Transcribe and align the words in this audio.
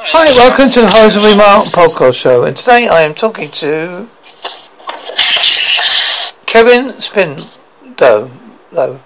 Hi, 0.00 0.26
welcome 0.26 0.70
to 0.70 0.82
the 0.82 0.86
Horizon 0.86 1.24
Remark 1.24 1.66
podcast 1.70 2.20
show, 2.20 2.44
and 2.44 2.56
today 2.56 2.86
I 2.86 3.00
am 3.00 3.16
talking 3.16 3.50
to 3.50 4.08
Kevin 6.46 6.92
Spindo. 7.00 8.30
No. 8.70 9.00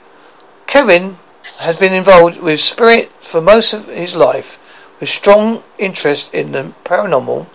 Kevin 0.66 1.16
has 1.60 1.78
been 1.78 1.94
involved 1.94 2.42
with 2.42 2.60
spirit 2.60 3.10
for 3.22 3.40
most 3.40 3.72
of 3.72 3.86
his 3.86 4.14
life, 4.14 4.58
with 5.00 5.08
strong 5.08 5.62
interest 5.78 6.32
in 6.34 6.52
the 6.52 6.74
paranormal, 6.84 7.46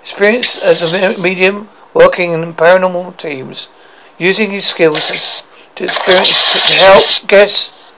experience 0.00 0.56
as 0.56 0.82
a 0.82 1.18
medium 1.20 1.68
working 1.92 2.32
in 2.32 2.54
paranormal 2.54 3.14
teams, 3.18 3.68
using 4.16 4.52
his 4.52 4.64
skills 4.64 5.42
to 5.74 5.84
experience 5.84 6.50
to 6.54 6.74
help 6.76 7.04
guests 7.26 7.92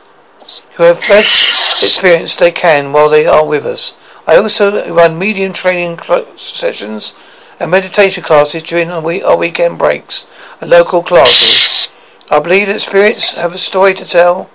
who 0.75 0.83
have 0.83 1.01
best 1.03 1.53
experience 1.80 2.35
they 2.35 2.51
can 2.51 2.93
while 2.93 3.09
they 3.09 3.27
are 3.27 3.46
with 3.46 3.64
us. 3.64 3.95
I 4.27 4.36
also 4.36 4.93
run 4.93 5.18
medium 5.18 5.52
training 5.52 5.98
sessions 6.36 7.15
and 7.59 7.70
meditation 7.70 8.23
classes 8.23 8.62
during 8.62 8.91
our 8.91 9.37
weekend 9.37 9.78
breaks 9.78 10.27
and 10.60 10.70
local 10.70 11.02
classes. 11.02 11.88
I 12.30 12.38
believe 12.38 12.69
that 12.69 12.80
spirits 12.80 13.34
have 13.34 13.55
a 13.55 13.59
story 13.59 13.95
to 13.95 14.05
tell 14.05 14.50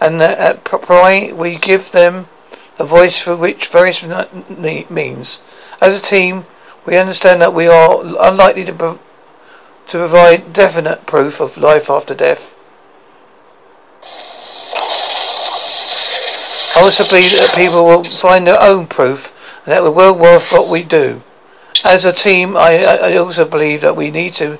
and 0.00 0.20
that 0.20 0.38
at 0.38 0.64
Pry 0.64 1.32
we 1.32 1.56
give 1.56 1.92
them 1.92 2.26
a 2.78 2.84
voice 2.84 3.20
for 3.20 3.36
which 3.36 3.68
various 3.68 4.02
means. 4.90 5.40
As 5.80 5.98
a 5.98 6.02
team, 6.02 6.46
we 6.84 6.96
understand 6.96 7.40
that 7.40 7.54
we 7.54 7.68
are 7.68 8.00
unlikely 8.20 8.64
to, 8.64 8.72
to 8.72 8.98
provide 9.98 10.52
definite 10.52 11.06
proof 11.06 11.40
of 11.40 11.56
life 11.56 11.88
after 11.88 12.14
death 12.14 12.53
I 16.74 16.80
also 16.80 17.04
believe 17.08 17.30
that 17.38 17.54
people 17.54 17.84
will 17.84 18.04
find 18.04 18.46
their 18.46 18.60
own 18.60 18.88
proof 18.88 19.32
and 19.64 19.72
that 19.72 19.82
we're 19.84 19.92
well 19.92 20.18
worth 20.18 20.50
what 20.50 20.68
we 20.68 20.82
do. 20.82 21.22
As 21.84 22.04
a 22.04 22.12
team, 22.12 22.56
I, 22.56 22.82
I 22.82 23.16
also 23.16 23.44
believe 23.44 23.80
that 23.82 23.96
we 23.96 24.10
need 24.10 24.34
to 24.34 24.58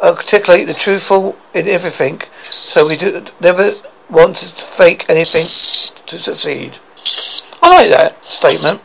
articulate 0.00 0.68
the 0.68 0.74
truthful 0.74 1.36
in 1.52 1.66
everything, 1.66 2.22
so 2.50 2.86
we 2.86 2.96
do 2.96 3.24
never 3.40 3.74
want 4.08 4.36
to 4.36 4.46
fake 4.46 5.04
anything 5.08 5.42
to 6.06 6.18
succeed. 6.18 6.78
I 7.60 7.68
like 7.68 7.90
that 7.90 8.24
statement. 8.30 8.80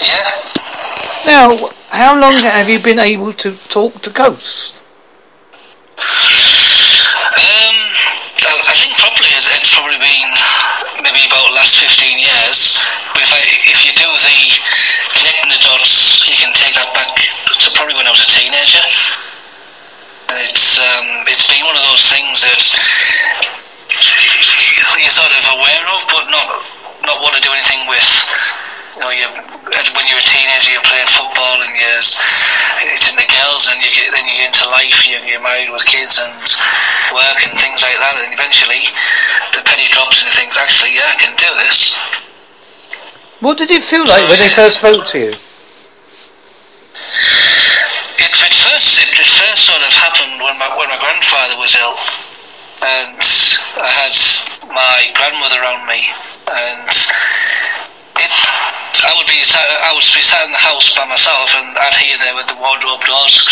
Yeah. 0.00 0.30
Now, 1.26 1.70
how 1.90 2.18
long 2.18 2.38
have 2.38 2.70
you 2.70 2.80
been 2.80 2.98
able 2.98 3.34
to 3.34 3.56
talk 3.68 4.00
to 4.02 4.10
ghosts? 4.10 4.84
last 11.62 11.78
15 11.78 12.18
years. 12.18 12.82
But 13.14 13.22
if, 13.22 13.30
I, 13.30 13.38
if 13.70 13.78
you 13.86 13.94
do 13.94 14.10
the 14.18 15.62
you 16.28 16.36
can 16.36 16.52
take 16.54 16.74
that 16.74 16.90
back 16.94 17.12
to 17.60 17.66
probably 17.74 17.94
when 17.94 18.06
I 18.06 18.12
was 18.12 18.22
a 18.22 18.30
teenager. 18.30 18.82
And 20.30 20.36
it's 20.40 20.78
um, 20.78 21.26
it's 21.28 21.46
been 21.46 21.64
one 21.66 21.76
of 21.76 21.84
those 21.84 22.06
things 22.08 22.40
that 22.40 22.62
you're 24.98 25.12
sort 25.12 25.32
of 25.34 25.44
aware 25.58 25.84
of, 25.92 26.00
but 26.08 26.24
not 26.30 26.46
not 27.04 27.18
want 27.20 27.34
to 27.36 27.42
do 27.42 27.52
anything 27.52 27.84
with. 27.90 28.06
You 28.96 29.00
know, 29.00 29.10
you 29.10 29.26
when 29.26 30.04
you're 30.06 30.20
a 30.20 30.28
teenager, 30.28 30.72
you're 30.72 30.84
playing 30.88 31.08
football, 31.08 31.64
and 31.64 31.72
you're 31.74 32.04
it's 32.92 33.08
in 33.08 33.16
the 33.16 33.28
girls, 33.28 33.68
and 33.72 33.80
you 33.82 33.90
get, 33.90 34.12
then 34.12 34.28
you 34.28 34.36
get 34.36 34.52
into 34.52 34.68
life, 34.68 35.06
you're, 35.08 35.24
you're 35.24 35.42
married 35.42 35.70
with 35.72 35.84
kids 35.84 36.20
and 36.20 36.32
work 37.12 37.38
and 37.44 37.56
things 37.58 37.80
like 37.82 37.96
that, 37.98 38.20
and 38.20 38.32
eventually 38.32 38.84
the 39.56 39.62
penny 39.64 39.88
drops 39.88 40.20
and 40.20 40.28
you 40.28 40.34
think, 40.36 40.52
actually, 40.56 40.94
yeah, 40.94 41.08
I 41.08 41.16
can 41.16 41.32
do 41.36 41.50
this. 41.64 41.94
What 43.40 43.58
did 43.58 43.70
it 43.70 43.82
feel 43.82 44.04
like 44.06 44.28
when 44.28 44.38
they 44.38 44.48
first 44.48 44.78
spoke 44.78 45.04
to 45.06 45.18
you? 45.18 45.34
It, 48.22 48.30
it 49.18 49.31
first 49.42 49.66
sort 49.66 49.82
of 49.82 49.90
happened 49.90 50.38
when 50.38 50.54
my 50.54 50.70
when 50.78 50.86
my 50.86 50.98
grandfather 51.02 51.58
was 51.58 51.74
ill, 51.74 51.98
and 52.78 53.18
I 53.74 53.90
had 53.90 54.14
my 54.70 55.10
grandmother 55.18 55.58
around 55.58 55.82
me, 55.90 55.98
and 56.46 56.86
it, 58.22 58.32
I 59.02 59.10
would 59.18 59.26
be 59.26 59.42
sat, 59.42 59.66
I 59.66 59.90
would 59.98 60.06
be 60.14 60.22
sat 60.22 60.46
in 60.46 60.54
the 60.54 60.62
house 60.62 60.94
by 60.94 61.10
myself, 61.10 61.50
and 61.58 61.74
I'd 61.74 61.98
hear 61.98 62.14
there 62.22 62.38
with 62.38 62.46
the 62.54 62.58
wardrobe 62.62 63.02
doors 63.02 63.42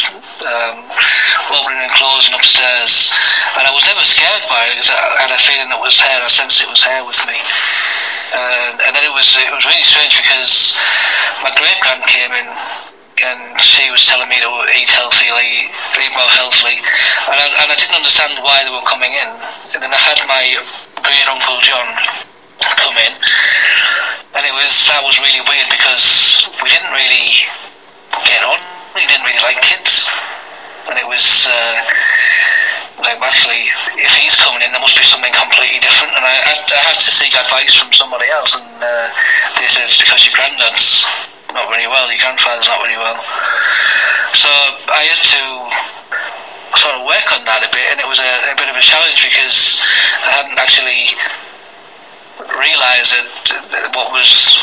um, 0.47 0.87
opening 1.59 1.83
and 1.83 1.95
closing 1.99 2.39
upstairs, 2.39 3.11
and 3.59 3.67
I 3.67 3.75
was 3.75 3.83
never 3.83 4.07
scared 4.07 4.47
by 4.47 4.71
it 4.71 4.79
because 4.79 4.95
I 4.95 5.27
had 5.27 5.35
a 5.35 5.43
feeling 5.43 5.75
it 5.75 5.83
was 5.83 5.99
her. 5.99 6.19
I 6.23 6.31
sensed 6.31 6.63
it 6.63 6.71
was 6.71 6.87
her 6.87 7.03
with 7.03 7.19
me. 7.27 7.35
Uh, 8.31 8.79
and 8.87 8.95
then 8.95 9.03
it 9.03 9.11
was 9.11 9.27
it 9.43 9.51
was 9.51 9.67
really 9.67 9.83
strange 9.83 10.15
because 10.23 10.79
my 11.43 11.51
great 11.59 11.75
grand 11.83 12.07
came 12.07 12.31
in 12.31 12.47
and 13.25 13.61
she 13.61 13.91
was 13.91 14.05
telling 14.07 14.29
me 14.29 14.39
to 14.41 14.51
eat 14.77 14.91
healthily, 14.91 15.69
eat 15.69 16.13
more 16.17 16.31
healthily, 16.33 16.77
and 16.77 17.37
I, 17.37 17.47
and 17.63 17.69
I 17.71 17.77
didn't 17.77 17.97
understand 17.97 18.41
why 18.43 18.65
they 18.65 18.73
were 18.73 18.85
coming 18.87 19.13
in. 19.13 19.31
And 19.75 19.81
then 19.83 19.93
I 19.93 20.01
had 20.01 20.19
my 20.27 20.45
great 21.05 21.27
uncle 21.29 21.61
John 21.61 21.89
come 22.61 22.97
in, 22.97 23.13
and 24.37 24.43
it 24.45 24.55
was 24.55 24.73
that 24.89 25.03
was 25.05 25.21
really 25.21 25.43
weird 25.45 25.69
because 25.69 26.41
we 26.65 26.69
didn't 26.69 26.93
really 26.93 27.45
get 28.25 28.43
on. 28.45 28.61
We 28.95 29.07
didn't 29.07 29.25
really 29.25 29.45
like 29.45 29.61
kids, 29.61 30.05
and 30.89 30.99
it 30.99 31.07
was. 31.07 31.49
Uh, 31.49 31.77
like 33.01 33.17
actually, 33.17 33.65
if 33.97 34.13
he's 34.21 34.37
coming 34.37 34.61
in, 34.61 34.73
there 34.73 34.81
must 34.81 34.97
be 34.97 35.05
something 35.09 35.33
completely 35.33 35.81
different. 35.81 36.13
And 36.13 36.21
I, 36.21 36.37
I, 36.37 36.53
I 36.53 36.81
had 36.85 37.01
to 37.01 37.11
seek 37.11 37.33
advice 37.33 37.73
from 37.73 37.93
somebody 37.97 38.29
else, 38.29 38.53
and 38.53 38.69
uh, 38.77 39.09
they 39.57 39.69
said 39.73 39.89
it's 39.89 39.97
because 39.97 40.29
your 40.29 40.37
granddad's 40.37 41.01
not 41.55 41.71
very 41.71 41.87
well, 41.87 42.09
your 42.09 42.19
grandfather's 42.19 42.69
not 42.69 42.83
very 42.83 42.97
well. 42.97 43.19
So 44.35 44.49
I 44.91 45.03
had 45.11 45.21
to 45.35 45.43
sort 46.79 46.95
of 46.95 47.03
work 47.03 47.27
on 47.35 47.43
that 47.45 47.67
a 47.67 47.71
bit, 47.75 47.91
and 47.91 47.99
it 47.99 48.07
was 48.07 48.23
a, 48.23 48.31
a 48.47 48.55
bit 48.55 48.71
of 48.71 48.77
a 48.79 48.85
challenge 48.85 49.19
because 49.19 49.83
I 50.23 50.31
hadn't 50.39 50.59
actually 50.59 51.13
realised 52.55 53.13
that 53.13 53.91
what 53.93 54.15
was 54.15 54.57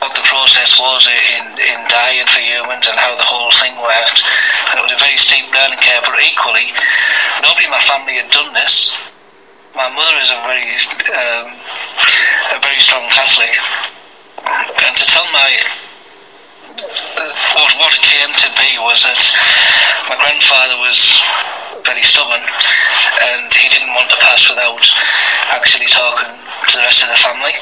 what 0.00 0.12
the 0.12 0.24
process 0.28 0.76
was 0.78 1.08
in, 1.08 1.56
in 1.56 1.78
dying 1.88 2.26
for 2.28 2.40
humans 2.40 2.84
and 2.84 2.96
how 3.00 3.16
the 3.16 3.24
whole 3.24 3.48
thing 3.56 3.72
worked. 3.80 4.20
And 4.70 4.76
it 4.78 4.84
was 4.84 4.92
a 4.92 5.00
very 5.00 5.16
steep 5.16 5.48
learning 5.50 5.80
curve, 5.80 6.04
but 6.04 6.20
equally, 6.20 6.68
nobody 7.40 7.64
in 7.64 7.72
my 7.72 7.80
family 7.80 8.20
had 8.20 8.28
done 8.28 8.52
this. 8.52 8.92
My 9.74 9.88
mother 9.88 10.16
is 10.20 10.30
a 10.32 10.40
very, 10.44 10.68
um, 11.16 11.46
a 12.52 12.58
very 12.60 12.80
strong 12.80 13.08
Catholic, 13.08 13.52
and 14.46 14.92
to 14.96 15.04
tell 15.04 15.26
my 15.32 15.48
uh, 16.76 17.32
what, 17.56 17.72
what 17.80 17.92
it 17.94 18.04
came 18.04 18.28
to 18.28 18.48
be 18.60 18.76
was 18.76 19.00
that 19.04 19.20
my 20.12 20.16
grandfather 20.20 20.76
was 20.76 20.98
very 21.84 22.02
stubborn 22.04 22.42
and 22.42 23.48
he 23.54 23.68
didn't 23.72 23.94
want 23.96 24.10
to 24.10 24.18
pass 24.20 24.44
without 24.50 24.82
actually 25.54 25.88
talking 25.88 26.34
to 26.68 26.74
the 26.76 26.84
rest 26.84 27.00
of 27.00 27.08
the 27.08 27.20
family. 27.22 27.54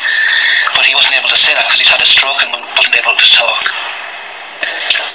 But 0.75 0.87
he 0.87 0.95
wasn't 0.97 1.15
able 1.15 1.31
to 1.31 1.39
say 1.39 1.55
that 1.55 1.69
because 1.69 1.81
he'd 1.85 1.93
had 1.93 2.03
a 2.03 2.09
stroke 2.09 2.43
and 2.43 2.51
wasn't 2.75 2.97
able 2.99 3.15
to 3.15 3.29
talk. 3.31 3.63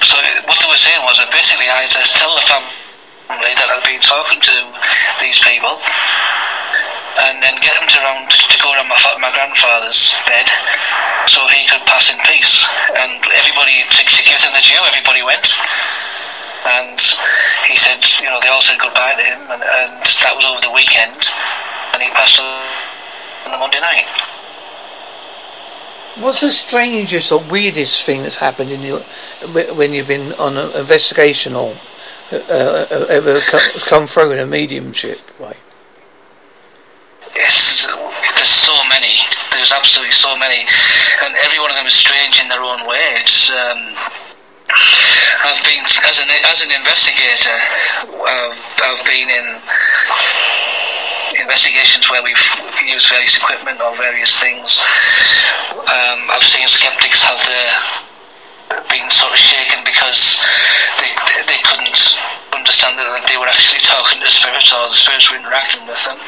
So 0.05 0.15
what 0.47 0.57
they 0.61 0.69
were 0.69 0.79
saying 0.79 1.03
was 1.03 1.19
that 1.19 1.27
basically 1.33 1.67
I 1.67 1.83
had 1.83 1.91
to 1.99 2.03
tell 2.15 2.31
the 2.37 2.45
family 2.47 3.53
that 3.57 3.67
I'd 3.67 3.83
been 3.83 3.99
talking 3.99 4.39
to 4.39 4.55
these 5.19 5.39
people 5.43 5.81
and 7.27 7.41
then 7.41 7.55
get 7.61 7.73
him 7.75 7.87
to, 7.87 7.97
around, 8.03 8.29
to 8.29 8.57
go 8.61 8.73
around 8.73 8.87
my, 8.87 8.99
my 9.19 9.31
grandfather's 9.33 10.13
bed 10.29 10.47
so 11.25 11.41
he 11.49 11.65
could 11.67 11.81
pass 11.89 12.09
in 12.09 12.17
peace. 12.29 12.65
And 12.99 13.17
everybody, 13.33 13.81
to, 13.81 14.01
to 14.05 14.21
give 14.23 14.39
them 14.41 14.53
the 14.53 14.61
due, 14.61 14.81
everybody 14.85 15.23
went 15.23 15.57
and 16.65 16.99
he 17.67 17.75
said, 17.75 18.03
you 18.19 18.25
know, 18.25 18.39
they 18.41 18.49
all 18.49 18.61
said 18.61 18.79
goodbye 18.79 19.15
to 19.17 19.23
him, 19.23 19.41
and, 19.49 19.63
and 19.63 20.03
that 20.03 20.33
was 20.35 20.45
over 20.45 20.61
the 20.61 20.71
weekend, 20.71 21.27
and 21.93 22.03
he 22.03 22.09
passed 22.09 22.39
on 22.39 23.51
the 23.51 23.57
Monday 23.57 23.79
night. 23.79 24.05
What's 26.17 26.41
the 26.41 26.51
strangest 26.51 27.31
or 27.31 27.39
weirdest 27.39 28.03
thing 28.03 28.23
that's 28.23 28.35
happened 28.35 28.71
in 28.71 28.81
your 28.81 28.99
when 29.75 29.93
you've 29.93 30.07
been 30.07 30.33
on 30.33 30.57
an 30.57 30.75
investigation 30.75 31.55
or 31.55 31.77
uh, 32.31 32.35
uh, 32.35 33.05
ever 33.09 33.39
come 33.87 34.05
through 34.05 34.31
in 34.31 34.39
a 34.39 34.45
mediumship 34.45 35.39
way? 35.39 35.55
Yes, 37.39 37.87
there's 38.35 38.51
so 38.51 38.75
many. 38.91 39.15
There's 39.55 39.71
absolutely 39.71 40.11
so 40.11 40.35
many, 40.35 40.67
and 41.23 41.35
every 41.47 41.59
one 41.59 41.71
of 41.71 41.77
them 41.77 41.87
is 41.87 41.95
strange 41.95 42.41
in 42.41 42.49
their 42.49 42.61
own 42.61 42.85
way. 42.85 42.99
It's 43.15 43.49
um, 43.49 43.95
I've 45.47 45.63
been 45.63 45.79
as 46.03 46.19
an 46.19 46.27
as 46.51 46.61
an 46.61 46.71
investigator. 46.75 47.55
I've, 48.27 48.59
I've 48.83 49.05
been 49.07 49.29
in 49.31 49.47
investigations 51.39 52.09
where 52.11 52.21
we've 52.21 52.43
used 52.85 53.07
various 53.09 53.37
equipment 53.37 53.79
or 53.79 53.95
various 53.95 54.35
things. 54.39 54.81
Um, 55.71 56.27
I've 56.35 56.43
seen 56.43 56.67
skeptics 56.67 57.23
have 57.23 57.39
their 57.47 58.83
been 58.91 59.09
sort 59.09 59.31
of 59.31 59.39
shaken 59.39 59.79
because 59.85 60.43
they 60.99 61.09
they 61.47 61.59
couldn't 61.63 61.97
understand 62.59 62.99
that 62.99 63.07
they 63.31 63.39
were 63.39 63.47
actually 63.47 63.79
talking 63.87 64.19
to 64.19 64.27
spirits 64.27 64.75
or 64.75 64.83
the 64.91 64.99
spirits 64.99 65.31
were 65.31 65.39
interacting 65.39 65.79
with 65.87 66.03
them. 66.03 66.19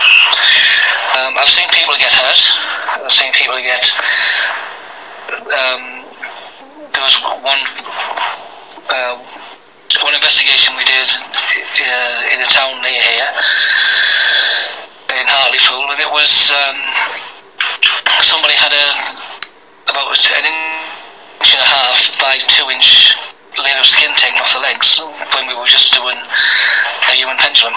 Um, 1.20 1.36
I've 1.36 1.52
seen 1.52 1.68
people 1.76 1.92
get 2.00 2.16
hurt. 2.16 2.42
I've 3.04 3.12
seen 3.12 3.36
people 3.36 3.60
get. 3.60 3.84
Um, 5.52 6.08
there 6.96 7.04
was 7.04 7.20
one 7.44 7.62
uh, 8.88 9.16
one 10.04 10.16
investigation 10.16 10.76
we 10.80 10.88
did 10.88 11.10
uh, 11.12 12.34
in 12.34 12.40
a 12.40 12.48
town 12.48 12.80
near 12.80 12.96
here 12.96 13.32
in 15.20 15.28
Hartlepool, 15.28 15.92
and 15.92 16.00
it 16.00 16.12
was 16.12 16.32
um, 16.56 16.80
somebody 18.24 18.56
had 18.56 18.72
a 18.72 18.88
about 19.92 20.16
an 20.16 20.46
inch 20.48 21.52
and 21.52 21.60
a 21.60 21.68
half 21.68 22.00
by 22.24 22.40
two 22.48 22.72
inch 22.72 23.12
layer 23.60 23.80
of 23.80 23.86
skin 23.86 24.12
taken 24.16 24.40
off 24.40 24.54
the 24.54 24.64
legs 24.64 25.02
when 25.36 25.48
we 25.48 25.56
were 25.56 25.68
just 25.68 25.92
doing 25.92 26.16
a 26.16 27.14
human 27.16 27.36
pendulum 27.36 27.76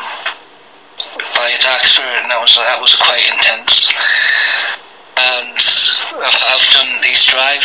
by 1.35 1.50
a 1.50 1.59
dark 1.59 1.82
spirit, 1.82 2.23
and 2.23 2.31
that 2.31 2.38
was 2.38 2.55
that 2.55 2.79
was 2.79 2.94
quite 2.94 3.26
intense. 3.26 3.91
And 5.15 5.59
I've, 6.23 6.41
I've 6.50 6.69
done 6.75 6.91
East 7.06 7.31
Drive, 7.31 7.62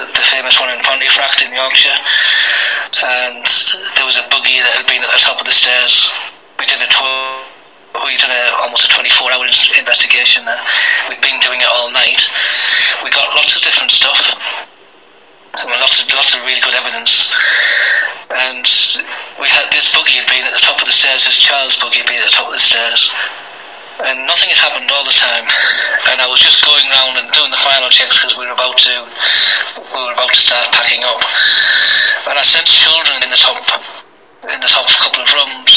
the, 0.00 0.08
the 0.16 0.24
famous 0.32 0.60
one 0.60 0.72
in 0.72 0.80
Pontefract 0.80 1.44
in 1.44 1.52
Yorkshire, 1.52 1.96
and 3.04 3.44
there 3.96 4.04
was 4.08 4.16
a 4.16 4.24
buggy 4.32 4.60
that 4.64 4.72
had 4.76 4.88
been 4.88 5.04
at 5.04 5.12
the 5.12 5.20
top 5.20 5.40
of 5.40 5.46
the 5.46 5.52
stairs. 5.52 6.08
We 6.60 6.64
did 6.64 6.80
a 6.80 6.88
tour 6.88 7.44
we 8.04 8.16
did 8.16 8.28
a, 8.28 8.52
almost 8.60 8.84
a 8.84 8.92
24 8.92 9.32
hour 9.32 9.44
investigation 9.78 10.44
there. 10.44 10.60
We'd 11.08 11.20
been 11.20 11.40
doing 11.40 11.60
it 11.60 11.68
all 11.68 11.90
night. 11.92 12.20
We 13.02 13.10
got 13.10 13.32
lots 13.34 13.56
of 13.56 13.62
different 13.62 13.90
stuff. 13.90 14.36
Lots 15.64 16.04
of 16.04 16.12
lots 16.12 16.34
of 16.36 16.44
really 16.44 16.60
good 16.60 16.76
evidence. 16.76 17.32
And 18.28 18.66
we 19.40 19.48
had 19.48 19.72
this 19.72 19.88
buggy 19.88 20.20
had 20.20 20.28
been 20.28 20.44
at 20.44 20.52
the 20.52 20.60
top 20.60 20.76
of 20.80 20.86
the 20.86 20.92
stairs. 20.92 21.24
This 21.24 21.40
child's 21.40 21.80
buggy 21.80 22.04
had 22.04 22.08
been 22.12 22.20
at 22.20 22.28
the 22.28 22.36
top 22.36 22.52
of 22.52 22.52
the 22.52 22.60
stairs, 22.60 23.08
and 24.04 24.28
nothing 24.28 24.52
had 24.52 24.60
happened 24.60 24.92
all 24.92 25.04
the 25.08 25.16
time. 25.16 25.48
And 26.12 26.20
I 26.20 26.28
was 26.28 26.44
just 26.44 26.60
going 26.60 26.84
around 26.92 27.16
and 27.16 27.32
doing 27.32 27.48
the 27.48 27.62
final 27.64 27.88
checks 27.88 28.20
because 28.20 28.36
we 28.36 28.44
were 28.44 28.52
about 28.52 28.76
to 28.84 28.94
we 29.96 30.00
were 30.04 30.12
about 30.12 30.28
to 30.28 30.42
start 30.44 30.68
packing 30.76 31.00
up. 31.08 31.24
And 32.28 32.36
I 32.36 32.44
sensed 32.44 32.76
children 32.76 33.24
in 33.24 33.30
the 33.32 33.40
top 33.40 33.56
in 34.52 34.60
the 34.60 34.68
top 34.68 34.84
couple 35.00 35.24
of 35.24 35.30
rooms. 35.32 35.72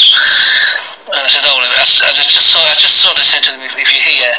And 1.08 1.24
I 1.24 1.30
said, 1.32 1.42
oh, 1.48 1.56
I, 1.56 1.72
I 1.80 2.12
just 2.28 2.52
saw 2.52 2.60
I 2.60 2.76
just 2.76 3.00
sort 3.00 3.16
of 3.16 3.24
said 3.24 3.42
to 3.48 3.56
them, 3.56 3.64
if, 3.64 3.72
if 3.80 3.88
you're 3.96 4.04
here, 4.04 4.36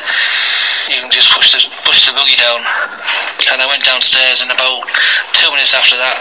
you 0.89 1.01
can 1.01 1.11
just 1.11 1.31
push 1.31 1.53
the 1.53 1.61
push 1.83 2.07
the 2.07 2.13
buggy 2.13 2.35
down. 2.35 2.61
And 3.51 3.61
I 3.61 3.67
went 3.67 3.83
downstairs, 3.83 4.41
and 4.41 4.51
about 4.51 4.85
two 5.35 5.49
minutes 5.51 5.73
after 5.73 5.97
that, 5.97 6.17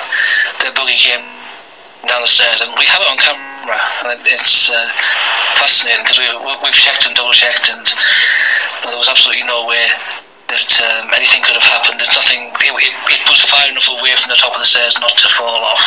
the 0.61 0.73
buggy 0.75 0.97
came 0.97 1.23
down 2.09 2.23
the 2.23 2.33
stairs, 2.33 2.61
and 2.61 2.73
we 2.79 2.85
have 2.89 3.03
it 3.03 3.09
on 3.09 3.19
camera. 3.21 3.81
And 4.09 4.21
it's 4.27 4.71
uh, 4.71 4.89
fascinating 5.61 6.03
because 6.03 6.19
we, 6.19 6.53
we've 6.65 6.81
checked 6.81 7.07
and 7.07 7.15
double 7.15 7.33
checked, 7.33 7.69
and 7.71 7.85
well, 8.83 8.97
there 8.97 9.01
was 9.01 9.09
absolutely 9.09 9.45
no 9.45 9.67
way 9.67 9.85
that 10.51 10.71
um, 10.83 11.07
anything 11.15 11.41
could 11.47 11.55
have 11.55 11.65
happened. 11.65 12.03
There's 12.03 12.13
nothing. 12.13 12.51
It, 12.67 12.75
it, 12.75 12.95
it, 13.15 13.23
was 13.31 13.47
far 13.47 13.63
enough 13.71 13.87
away 13.87 14.19
from 14.19 14.35
the 14.35 14.41
top 14.41 14.53
of 14.53 14.61
the 14.61 14.67
stairs 14.67 14.99
not 14.99 15.15
to 15.23 15.29
fall 15.31 15.63
off, 15.63 15.85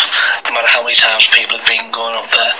no 0.47 0.55
matter 0.55 0.71
how 0.71 0.81
many 0.81 0.95
times 0.95 1.27
people 1.35 1.59
have 1.59 1.67
been 1.67 1.91
going 1.91 2.15
up 2.15 2.31
there. 2.31 2.53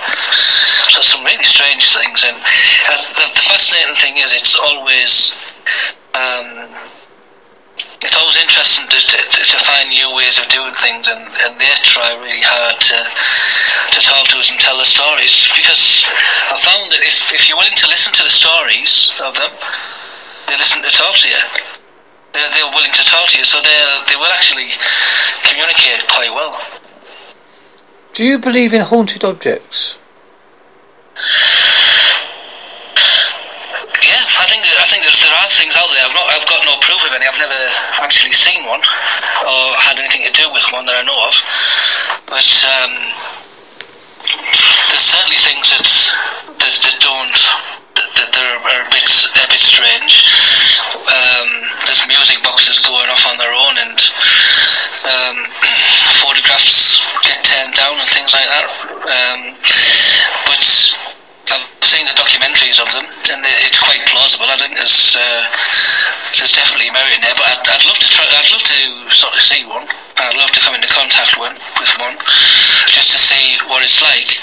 So 0.92 1.00
some 1.00 1.24
really 1.24 1.44
strange 1.48 1.96
things, 1.96 2.20
and 2.22 2.36
uh, 2.36 3.00
the, 3.16 3.26
the 3.32 3.44
fascinating 3.48 3.96
thing 3.96 4.20
is, 4.20 4.32
it's 4.32 4.54
always. 4.54 5.32
Um, 6.14 6.70
it's 8.04 8.14
always 8.14 8.36
interesting 8.36 8.86
to, 8.86 8.98
to, 9.00 9.18
to, 9.18 9.58
find 9.64 9.88
new 9.88 10.14
ways 10.14 10.38
of 10.38 10.46
doing 10.46 10.74
things, 10.74 11.08
and, 11.08 11.18
and 11.18 11.58
they 11.58 11.72
try 11.82 12.12
really 12.22 12.44
hard 12.44 12.76
to 12.78 12.98
to 13.96 14.00
talk 14.04 14.28
to 14.30 14.38
us 14.38 14.50
and 14.50 14.60
tell 14.60 14.78
the 14.78 14.86
stories. 14.86 15.48
Because 15.56 16.04
I 16.06 16.56
found 16.60 16.92
that 16.92 17.02
if, 17.02 17.32
if 17.32 17.48
you're 17.48 17.58
willing 17.58 17.74
to 17.74 17.88
listen 17.88 18.12
to 18.12 18.22
the 18.22 18.30
stories 18.30 19.10
of 19.24 19.34
them, 19.34 19.50
they 20.46 20.56
listen 20.56 20.82
to 20.82 20.90
talk 20.90 21.16
to 21.24 21.28
you. 21.28 21.42
They're, 22.30 22.50
they're 22.50 22.70
willing 22.70 22.92
to 22.92 23.04
talk 23.04 23.28
to 23.34 23.38
you, 23.38 23.44
so 23.44 23.58
they 23.58 23.78
they 24.06 24.16
will 24.16 24.30
actually 24.30 24.70
communicate 25.42 26.06
quite 26.06 26.30
well. 26.30 26.60
Do 28.12 28.24
you 28.24 28.38
believe 28.38 28.72
in 28.72 28.82
haunted 28.82 29.24
objects? 29.24 29.98
I 34.34 34.46
think 34.50 34.66
I 34.66 34.86
think 34.90 35.06
there 35.06 35.36
are 35.38 35.50
things 35.50 35.74
out 35.78 35.86
there. 35.94 36.02
I've 36.02 36.16
not 36.16 36.26
I've 36.26 36.48
got 36.50 36.66
no 36.66 36.74
proof 36.82 37.02
of 37.06 37.14
any. 37.14 37.26
I've 37.26 37.38
never 37.38 37.60
actually 38.02 38.34
seen 38.34 38.66
one 38.66 38.82
or 39.46 39.62
had 39.78 39.98
anything 39.98 40.26
to 40.26 40.34
do 40.34 40.50
with 40.50 40.66
one 40.74 40.86
that 40.86 40.98
I 40.98 41.02
know 41.06 41.14
of. 41.14 41.34
But 42.26 42.48
um, 42.66 42.92
there's 44.90 45.06
certainly 45.06 45.38
things 45.38 45.70
that 45.70 45.86
that, 46.58 46.74
that 46.82 46.96
don't 46.98 47.36
that, 47.94 48.08
that 48.18 48.32
are, 48.34 48.58
are, 48.58 48.82
a 48.82 48.90
bit 48.90 49.06
a 49.06 49.46
bit 49.46 49.62
strange. 49.62 50.26
Um, 51.06 51.48
there's 51.86 52.02
music 52.10 52.42
boxes 52.42 52.82
going 52.82 53.06
off 53.10 53.22
on 53.30 53.38
their 53.38 53.54
own 53.54 53.74
and 53.78 53.98
um, 55.14 55.36
photographs 56.26 56.98
get 57.22 57.38
turned 57.46 57.74
down 57.74 58.02
and 58.02 58.08
things 58.10 58.34
like 58.34 58.50
that. 58.50 58.66
Um, 59.06 59.40
but 60.48 60.64
I've 61.50 61.66
seen 61.84 62.06
the 62.06 62.16
documentaries 62.16 62.80
of 62.80 62.88
them, 62.92 63.04
and 63.04 63.44
it's 63.64 63.78
quite 63.78 64.00
plausible. 64.08 64.46
I 64.48 64.56
think 64.56 64.74
there's 64.74 65.16
uh, 65.16 65.44
there's 66.38 66.52
definitely 66.52 66.90
merit 66.90 67.12
in 67.14 67.20
there. 67.20 67.36
But 67.36 67.46
I'd, 67.46 67.62
I'd 67.68 67.84
love 67.84 68.00
to 68.00 68.08
try. 68.08 68.24
I'd 68.24 68.50
love 68.50 68.64
to 68.64 68.80
sort 69.12 69.34
of 69.34 69.40
see 69.40 69.64
one. 69.66 69.86
I'd 70.16 70.36
love 70.36 70.50
to 70.56 70.60
come 70.60 70.74
into 70.74 70.88
contact 70.88 71.36
with 71.38 71.52
with 71.52 71.92
one, 72.00 72.16
just 72.88 73.12
to 73.12 73.18
see 73.18 73.58
what 73.68 73.84
it's 73.84 74.00
like. 74.00 74.38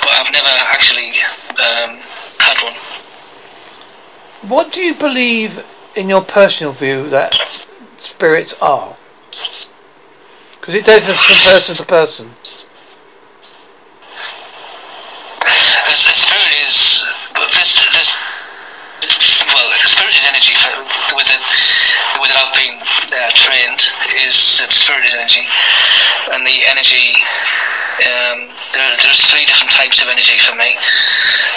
But 0.00 0.10
I've 0.16 0.32
never 0.32 0.54
actually 0.72 1.12
um, 1.60 2.00
had 2.40 2.56
one. 2.64 2.76
What 4.48 4.72
do 4.72 4.80
you 4.80 4.94
believe, 4.94 5.64
in 5.96 6.08
your 6.08 6.22
personal 6.22 6.72
view, 6.72 7.10
that 7.10 7.34
spirits 7.98 8.54
are? 8.62 8.96
Because 10.60 10.74
it 10.74 10.84
differs 10.84 11.20
from 11.20 11.36
person 11.36 11.74
to 11.76 11.84
person. 11.84 12.30
a, 15.88 15.92
a 15.92 16.14
spirit 16.14 16.54
is 16.68 17.04
this 17.56 17.72
this 17.92 18.08
well, 19.54 19.68
spirit 19.88 20.14
is 20.14 20.26
energy. 20.28 20.52
For, 20.54 21.16
with 21.16 21.28
it, 21.32 21.40
with 22.20 22.30
it, 22.30 22.36
I've 22.36 22.54
been 22.54 22.76
uh, 22.76 23.30
trained 23.34 23.80
is 24.24 24.34
spirit 24.70 25.06
energy, 25.12 25.44
and 26.32 26.46
the 26.46 26.64
energy. 26.66 27.14
Um, 27.98 28.46
there, 28.78 28.94
there's 29.02 29.18
three 29.26 29.42
different 29.42 29.74
types 29.74 29.98
of 29.98 30.06
energy 30.06 30.38
for 30.38 30.54
me. 30.54 30.78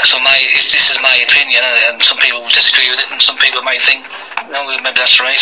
So 0.10 0.18
my 0.26 0.42
this 0.74 0.90
is 0.90 0.98
my 0.98 1.14
opinion, 1.30 1.62
and 1.62 2.02
some 2.02 2.18
people 2.18 2.42
will 2.42 2.50
disagree 2.50 2.90
with 2.90 2.98
it, 2.98 3.12
and 3.12 3.22
some 3.22 3.38
people 3.38 3.62
might 3.62 3.82
think, 3.84 4.02
no, 4.50 4.66
maybe 4.66 4.98
that's 4.98 5.22
right. 5.22 5.38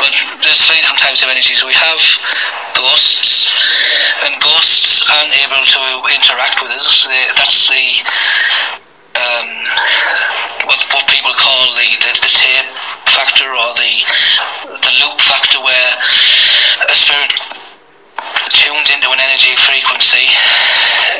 But 0.00 0.16
there's 0.40 0.64
three 0.64 0.80
different 0.80 1.04
types 1.04 1.22
of 1.22 1.28
energies. 1.28 1.60
We 1.64 1.76
have 1.76 2.00
ghosts, 2.72 3.44
and 4.24 4.40
ghosts 4.40 5.04
aren't 5.12 5.36
able 5.36 5.64
to 5.64 5.80
interact 6.08 6.64
with 6.64 6.72
us. 6.72 7.04
They, 7.04 7.28
that's 7.36 7.68
the 7.68 7.84
um, 9.26 9.48
what, 10.70 10.80
what 10.94 11.04
people 11.10 11.34
call 11.34 11.74
the, 11.74 11.88
the, 12.02 12.12
the 12.22 12.30
tape 12.30 12.70
factor 13.10 13.50
or 13.50 13.74
the 13.74 13.92
the 14.66 14.92
loop 15.02 15.18
factor, 15.20 15.58
where 15.62 15.90
a 16.90 16.94
spirit 16.94 17.32
tunes 18.54 18.90
into 18.90 19.10
an 19.10 19.20
energy 19.20 19.54
frequency 19.56 20.26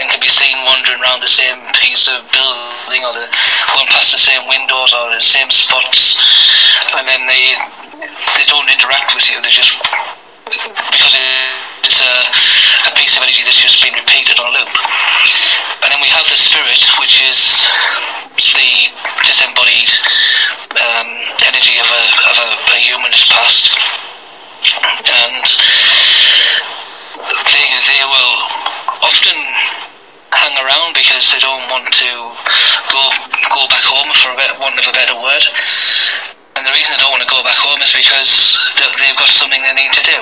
and 0.01 0.09
can 0.11 0.21
be 0.21 0.29
seen 0.29 0.57
wandering 0.65 1.01
around 1.03 1.21
the 1.23 1.31
same 1.31 1.59
piece 1.79 2.09
of 2.09 2.25
building 2.33 3.03
or 3.05 3.13
the, 3.13 3.27
going 3.75 3.89
past 3.91 4.13
the 4.13 4.21
same 4.21 4.47
windows 4.49 4.95
or 4.95 5.11
the 5.13 5.21
same 5.21 5.51
spots. 5.51 6.19
And 6.97 7.07
then 7.09 7.27
they 7.27 7.55
they 8.37 8.47
don't 8.47 8.69
interact 8.71 9.15
with 9.15 9.29
you. 9.31 9.41
They 9.43 9.51
just 9.51 9.75
because 10.47 11.15
it's 11.83 12.01
a, 12.03 12.15
a 12.91 12.93
piece 12.95 13.17
of 13.17 13.23
energy 13.23 13.43
that's 13.43 13.63
just 13.63 13.83
been 13.83 13.95
repeated 13.95 14.39
on 14.39 14.47
a 14.47 14.59
loop 14.59 14.71
and 15.83 15.91
then 15.91 16.01
we 16.01 16.07
have 16.07 16.27
the 16.31 16.39
spirit 16.39 16.79
which 17.03 17.19
is 17.23 17.67
the 18.55 18.71
disembodied 19.27 19.91
um, 20.79 21.09
energy 21.47 21.79
of 21.83 21.89
a, 21.91 22.03
of 22.31 22.37
a, 22.43 22.49
a 22.75 22.79
human 22.79 23.11
that's 23.11 23.27
passed 23.27 23.75
and 25.07 25.43
they, 27.17 27.67
they 27.87 28.03
will 28.07 28.37
often 29.03 29.37
hang 30.35 30.57
around 30.61 30.95
because 30.95 31.33
they 31.33 31.41
don't 31.41 31.65
want 31.71 31.89
to 31.91 32.11
go 32.93 33.03
go 33.51 33.63
back 33.73 33.85
home 33.87 34.11
for 34.21 34.31
a 34.35 34.37
bit, 34.37 34.53
want 34.61 34.77
of 34.79 34.87
a 34.87 34.93
better 34.93 35.17
word. 35.17 35.45
And 36.57 36.65
the 36.65 36.73
reason 36.73 36.97
they 36.97 37.01
don't 37.01 37.13
want 37.13 37.25
to 37.25 37.29
go 37.29 37.45
back 37.45 37.57
home 37.57 37.81
is 37.85 37.93
because 37.93 38.57
they've 38.81 39.17
got 39.17 39.29
something 39.29 39.61
they 39.61 39.77
need 39.77 39.93
to 39.93 40.05
do. 40.05 40.19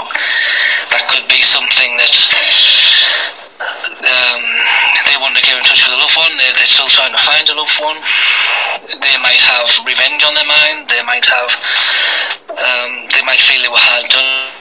That 0.90 1.06
could 1.10 1.26
be 1.30 1.42
something 1.42 1.94
that 1.98 2.14
um, 4.02 4.42
they 5.06 5.16
want 5.22 5.38
to 5.38 5.42
get 5.42 5.54
in 5.54 5.62
touch 5.62 5.86
with 5.86 5.94
a 5.94 6.00
loved 6.02 6.18
one. 6.18 6.34
They're, 6.36 6.54
they're 6.58 6.74
still 6.74 6.90
trying 6.90 7.14
to 7.14 7.22
find 7.22 7.46
a 7.48 7.54
loved 7.54 7.78
one. 7.78 7.98
They 8.98 9.16
might 9.22 9.40
have 9.40 9.70
revenge 9.86 10.26
on 10.26 10.34
their 10.34 10.46
mind. 10.46 10.90
They 10.90 11.02
might 11.06 11.26
have. 11.26 11.50
Um, 12.54 13.06
they 13.10 13.22
might 13.22 13.42
feel 13.42 13.62
they 13.62 13.70
were 13.70 13.82
hard 13.82 14.06
done 14.10 14.54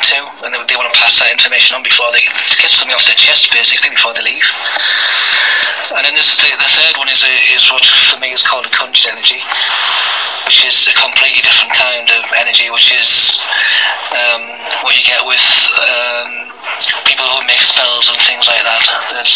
to, 0.00 0.18
and 0.44 0.50
they, 0.52 0.60
they 0.68 0.76
want 0.76 0.88
to 0.88 0.91
pass 1.02 1.18
that 1.18 1.34
information 1.34 1.74
on 1.74 1.82
before 1.82 2.06
they 2.14 2.22
get 2.62 2.70
something 2.70 2.94
off 2.94 3.02
their 3.10 3.18
chest, 3.18 3.50
basically, 3.50 3.90
before 3.90 4.14
they 4.14 4.22
leave. 4.22 4.46
And 5.90 6.06
then 6.06 6.14
there's 6.14 6.30
the, 6.38 6.54
the 6.54 6.70
third 6.70 6.94
one 6.94 7.10
is 7.10 7.26
a, 7.26 7.32
is 7.50 7.66
what 7.74 7.82
for 7.82 8.22
me 8.22 8.30
is 8.30 8.46
called 8.46 8.70
a 8.70 8.72
conjured 8.72 9.10
energy, 9.10 9.42
which 10.46 10.62
is 10.62 10.86
a 10.86 10.94
completely 10.94 11.42
different 11.42 11.74
kind 11.74 12.06
of 12.06 12.22
energy, 12.38 12.70
which 12.70 12.94
is 12.94 13.42
um, 14.14 14.46
what 14.86 14.94
you 14.94 15.02
get 15.02 15.26
with 15.26 15.42
um, 15.90 16.54
people 17.02 17.26
who 17.26 17.42
make 17.50 17.66
spells 17.66 18.06
and 18.06 18.18
things 18.22 18.46
like 18.46 18.62
that. 18.62 18.86
That, 19.10 19.26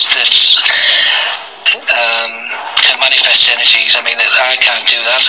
um, 1.66 2.30
can 2.78 2.94
manifest 3.02 3.50
energies. 3.50 3.98
I 3.98 4.02
mean, 4.06 4.14
I 4.22 4.54
can't 4.62 4.86
do 4.86 5.02
that, 5.02 5.24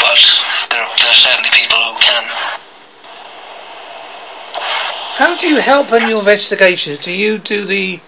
but 0.00 0.16
there, 0.72 0.86
there 0.96 1.12
are 1.12 1.20
certainly 1.28 1.52
people 1.52 1.76
who 1.76 1.92
can. 2.00 2.24
How 5.14 5.36
do 5.38 5.46
you 5.46 5.60
help 5.60 5.92
in 5.92 6.08
your 6.08 6.18
investigations? 6.18 6.98
Do 6.98 7.12
you 7.12 7.38
do 7.38 7.64
the 7.64 8.00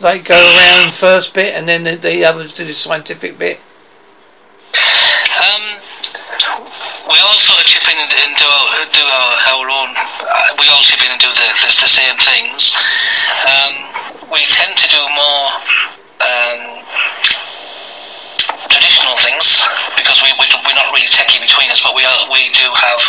like 0.00 0.24
go 0.24 0.36
around 0.36 0.92
first 0.92 1.32
bit 1.32 1.54
and 1.54 1.66
then 1.66 1.84
the, 1.84 1.96
the 1.96 2.26
others 2.26 2.52
do 2.52 2.66
the 2.66 2.74
scientific 2.74 3.38
bit? 3.38 3.56
Um, 5.40 5.80
we 7.08 7.16
all 7.24 7.40
sort 7.40 7.58
of 7.58 7.64
chip 7.64 7.88
in 7.88 7.96
and, 7.96 8.12
and 8.12 8.36
do, 8.36 8.44
our, 8.44 8.84
do 8.92 9.00
our, 9.00 9.32
our 9.48 9.64
own. 9.64 9.96
Uh, 9.96 10.52
we 10.60 10.68
all 10.68 10.82
chip 10.84 11.00
in 11.00 11.10
and 11.10 11.20
do 11.20 11.32
the, 11.32 11.48
the, 11.64 11.72
the 11.72 11.88
same 11.88 12.16
things. 12.20 12.76
Um, 13.48 13.72
we 14.30 14.44
tend 14.44 14.76
to 14.76 14.88
do 14.92 15.00
more 15.08 15.48
um, 16.20 16.81
traditional 19.02 19.18
things 19.18 19.62
because 19.98 20.22
we, 20.22 20.30
we 20.38 20.46
we're 20.62 20.78
not 20.78 20.86
really 20.94 21.06
techie 21.10 21.40
between 21.40 21.70
us, 21.70 21.82
but 21.82 21.94
we 21.94 22.04
are 22.04 22.30
we 22.30 22.48
do 22.54 22.70
have 22.78 23.00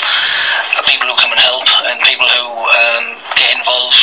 people 0.90 1.08
who 1.08 1.16
come 1.16 1.32
and 1.32 1.40
help 1.40 1.66
and 1.86 2.02
people 2.02 2.26
who 2.28 2.66
um, 2.66 3.22
get 3.38 3.54
involved. 3.54 4.02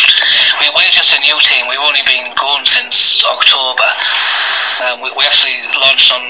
We, 0.61 0.71
we're 0.75 0.91
just 0.91 1.13
a 1.15 1.21
new 1.21 1.39
team. 1.43 1.67
We've 1.69 1.83
only 1.83 2.03
been 2.07 2.33
going 2.39 2.65
since 2.67 3.25
October. 3.27 3.89
Um, 4.87 5.03
we, 5.03 5.11
we 5.19 5.25
actually 5.27 5.59
launched 5.83 6.13
on 6.15 6.23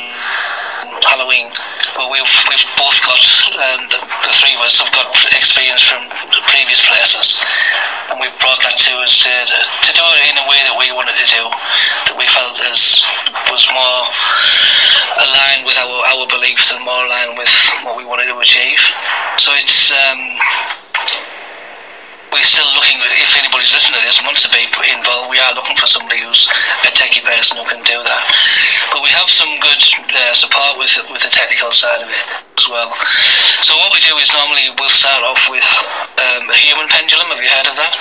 Halloween, 1.04 1.48
but 1.96 2.10
we've 2.10 2.28
we've 2.48 2.66
both 2.76 2.98
got 3.04 3.22
um, 3.56 3.88
the, 3.88 3.98
the 4.26 4.32
three 4.36 4.54
of 4.56 4.62
us 4.64 4.80
have 4.80 4.92
got 4.92 5.08
experience 5.36 5.84
from 5.88 6.04
previous 6.48 6.80
places, 6.84 7.40
and 8.10 8.20
we've 8.20 8.34
brought 8.40 8.60
that 8.62 8.76
to 8.76 8.92
us 9.00 9.16
to 9.24 9.32
to 9.32 9.90
do 9.92 10.04
it 10.20 10.24
in 10.30 10.36
a 10.38 10.46
way 10.48 10.60
that 10.66 10.76
we 10.76 10.92
wanted 10.92 11.16
to 11.16 11.28
do, 11.28 11.44
that 11.48 12.16
we 12.16 12.26
felt 12.30 12.56
as 12.68 13.00
was 13.50 13.64
more 13.72 14.00
aligned 15.24 15.64
with 15.66 15.78
our 15.80 15.98
our 16.14 16.26
beliefs 16.28 16.70
and 16.70 16.80
more 16.84 17.04
aligned 17.06 17.36
with 17.36 17.52
what 17.82 17.96
we 17.96 18.04
wanted 18.04 18.28
to 18.28 18.38
achieve. 18.38 18.80
So 19.38 19.52
it's. 19.56 19.92
Um, 19.92 20.38
we're 22.32 22.46
still 22.46 22.66
looking, 22.78 22.98
if 23.18 23.34
anybody's 23.36 23.74
listening 23.74 23.98
to 23.98 24.06
this 24.06 24.18
and 24.18 24.26
wants 24.26 24.46
to 24.46 24.50
be 24.54 24.62
involved, 24.90 25.30
we 25.30 25.38
are 25.38 25.54
looking 25.54 25.76
for 25.76 25.86
somebody 25.86 26.22
who's 26.22 26.46
a 26.86 26.90
techie 26.94 27.22
person 27.26 27.58
who 27.58 27.66
can 27.66 27.82
do 27.82 27.98
that. 28.06 28.22
But 28.94 29.02
we 29.02 29.10
have 29.10 29.28
some 29.28 29.50
good 29.58 29.82
uh, 30.14 30.34
support 30.34 30.78
with 30.78 30.94
with 31.10 31.22
the 31.22 31.30
technical 31.30 31.70
side 31.74 32.02
of 32.02 32.08
it 32.08 32.26
as 32.58 32.66
well. 32.70 32.90
So 33.66 33.74
what 33.76 33.92
we 33.92 34.00
do 34.00 34.16
is 34.18 34.30
normally 34.32 34.70
we'll 34.78 34.94
start 34.94 35.22
off 35.22 35.42
with 35.50 35.66
um, 36.22 36.48
a 36.50 36.58
human 36.58 36.86
pendulum. 36.88 37.34
Have 37.34 37.42
you 37.42 37.50
heard 37.50 37.68
of 37.68 37.76
that? 37.76 37.94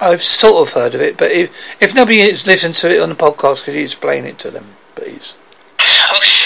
I've 0.00 0.22
sort 0.22 0.68
of 0.68 0.74
heard 0.74 0.94
of 0.94 1.00
it, 1.00 1.16
but 1.16 1.30
if 1.30 1.50
if 1.80 1.94
nobody 1.94 2.20
has 2.26 2.46
listened 2.46 2.76
to 2.82 2.90
it 2.90 3.00
on 3.02 3.08
the 3.08 3.18
podcast, 3.18 3.64
could 3.64 3.74
you 3.74 3.82
explain 3.82 4.24
it 4.26 4.38
to 4.40 4.50
them, 4.50 4.76
please? 4.94 5.34
Okay. 5.78 6.38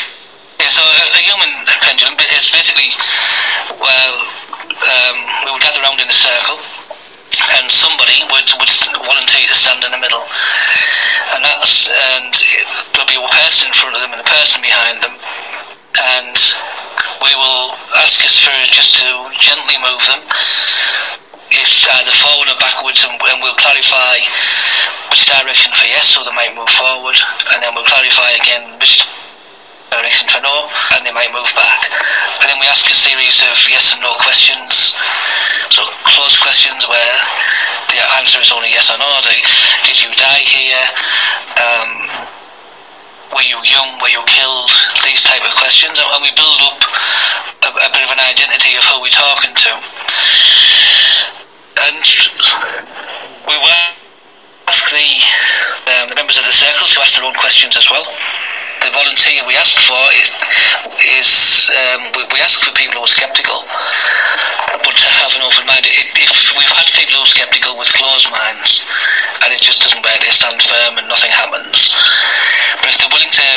Yeah, 0.60 0.68
so 0.68 0.80
a, 0.80 1.04
a 1.08 1.20
human 1.24 1.66
pendulum 1.66 2.14
is 2.32 2.48
basically, 2.48 2.94
well, 3.80 4.14
um, 4.70 5.16
we 5.44 5.52
would 5.52 5.60
gather 5.60 5.82
around 5.82 6.00
in 6.00 6.08
a 6.08 6.12
circle 6.12 6.60
and 7.58 7.70
somebody 7.70 8.22
would, 8.30 8.48
would 8.58 8.72
volunteer 9.02 9.46
to 9.48 9.56
stand 9.56 9.84
in 9.84 9.90
the 9.90 9.98
middle. 9.98 10.22
And 11.34 11.44
that's 11.44 11.88
and 11.88 12.32
there'll 12.92 13.08
be 13.08 13.16
a 13.16 13.28
person 13.32 13.68
in 13.68 13.74
front 13.74 13.96
of 13.96 14.00
them 14.02 14.12
and 14.12 14.20
a 14.20 14.28
person 14.28 14.60
behind 14.60 15.00
them, 15.02 15.16
and 15.16 16.36
we 17.24 17.32
will 17.36 17.74
ask 17.98 18.20
us 18.24 18.36
for 18.38 18.52
just 18.70 18.98
to 19.00 19.08
gently 19.40 19.76
move 19.80 20.02
them, 20.06 20.20
if 21.50 21.88
either 22.00 22.14
forward 22.20 22.48
or 22.48 22.58
backwards, 22.60 23.04
and, 23.04 23.16
and 23.16 23.38
we'll 23.40 23.56
clarify 23.56 24.20
which 25.10 25.24
direction 25.28 25.72
for 25.76 25.86
yes, 25.88 26.08
so 26.08 26.24
they 26.24 26.32
might 26.36 26.54
move 26.56 26.70
forward, 26.70 27.16
and 27.52 27.62
then 27.62 27.72
we'll 27.74 27.88
clarify 27.88 28.30
again 28.36 28.78
which 28.78 29.04
direction 29.92 30.24
for 30.32 30.40
no, 30.40 30.72
and 30.96 31.04
they 31.04 31.12
might 31.12 31.28
move 31.36 31.52
back. 31.52 31.84
And 32.40 32.48
then 32.48 32.56
we 32.56 32.66
ask 32.66 32.88
a 32.88 32.96
series 32.96 33.44
of 33.44 33.52
yes 33.68 33.92
and 33.92 34.00
no 34.00 34.16
questions. 34.16 34.96
So 35.68 35.84
closed 36.08 36.40
questions 36.40 36.80
where 36.88 37.16
the 37.92 38.00
answer 38.16 38.40
is 38.40 38.48
only 38.52 38.72
yes 38.72 38.88
or 38.88 38.96
no. 38.96 39.08
Did 39.84 40.00
you 40.00 40.08
die 40.16 40.44
here? 40.48 40.84
Um, 41.60 42.08
were 43.36 43.44
you 43.44 43.60
young? 43.68 44.00
Were 44.00 44.08
you 44.08 44.24
killed? 44.24 44.72
These 45.04 45.22
type 45.28 45.44
of 45.44 45.52
questions, 45.60 46.00
and 46.00 46.22
we 46.24 46.32
build 46.32 46.60
up 46.72 46.80
a, 47.68 47.70
a 47.84 47.90
bit 47.92 48.04
of 48.04 48.10
an 48.12 48.20
identity 48.20 48.76
of 48.80 48.84
who 48.88 49.04
we're 49.04 49.12
talking 49.12 49.52
to. 49.52 49.72
And 51.84 52.04
we 53.48 53.56
will 53.60 53.76
ask 54.68 54.84
the, 54.88 55.08
um, 55.92 56.08
the 56.08 56.16
members 56.16 56.38
of 56.38 56.44
the 56.44 56.52
circle 56.52 56.88
to 56.88 57.00
ask 57.00 57.16
their 57.16 57.24
own 57.24 57.34
questions 57.34 57.76
as 57.76 57.88
well 57.90 58.06
volunteer 58.92 59.40
we 59.48 59.56
ask 59.56 59.74
for 59.88 60.00
is, 60.12 60.28
is 61.18 61.30
um, 61.72 62.12
we, 62.14 62.22
we, 62.30 62.38
ask 62.44 62.60
for 62.60 62.72
people 62.76 63.00
who 63.00 63.04
are 63.08 63.16
sceptical, 63.16 63.64
but 64.84 64.94
to 64.94 65.08
have 65.08 65.32
an 65.34 65.42
open 65.42 65.64
mind. 65.66 65.88
If 65.88 66.52
we've 66.54 66.76
had 66.76 66.86
people 66.92 67.16
who 67.16 67.24
are 67.24 67.32
sceptical 67.32 67.74
with 67.80 67.88
closed 67.96 68.28
minds, 68.30 68.84
and 69.42 69.50
it 69.50 69.60
just 69.64 69.80
doesn't 69.80 70.04
work, 70.04 70.20
they 70.20 70.30
stand 70.30 70.60
firm 70.62 71.00
and 71.00 71.08
nothing 71.08 71.32
happens. 71.32 71.90
But 72.84 72.92
if 72.92 72.96
they're 73.00 73.12
willing 73.12 73.32
to 73.32 73.48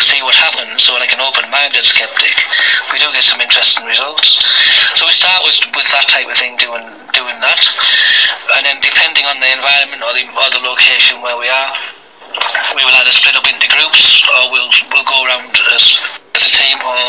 see 0.00 0.24
what 0.24 0.34
happens, 0.34 0.82
so 0.82 0.96
like 0.96 1.12
an 1.12 1.20
open-minded 1.20 1.84
skeptic, 1.84 2.34
we 2.90 2.98
do 2.98 3.12
get 3.12 3.22
some 3.22 3.40
interesting 3.40 3.84
results. 3.84 4.40
So 4.96 5.06
we 5.06 5.12
start 5.12 5.44
with 5.44 5.60
with 5.76 5.88
that 5.92 6.08
type 6.08 6.26
of 6.26 6.36
thing, 6.40 6.56
doing 6.56 6.88
doing 7.12 7.36
that, 7.44 7.60
and 8.56 8.64
then 8.64 8.80
depending 8.80 9.28
on 9.28 9.36
the 9.44 9.50
environment 9.52 10.00
or 10.00 10.16
the 10.16 10.24
or 10.24 10.48
the 10.56 10.62
location 10.64 11.20
where 11.20 11.36
we 11.36 11.52
are 11.52 11.70
we 12.76 12.84
will 12.84 12.96
either 13.00 13.12
split 13.12 13.36
up 13.36 13.46
into 13.48 13.68
groups 13.68 14.22
or 14.38 14.52
we'll 14.52 14.70
we'll 14.92 15.06
go 15.06 15.24
around 15.24 15.52
as, 15.74 15.96
as 16.36 16.42
a 16.48 16.52
team 16.52 16.78
or 16.80 17.00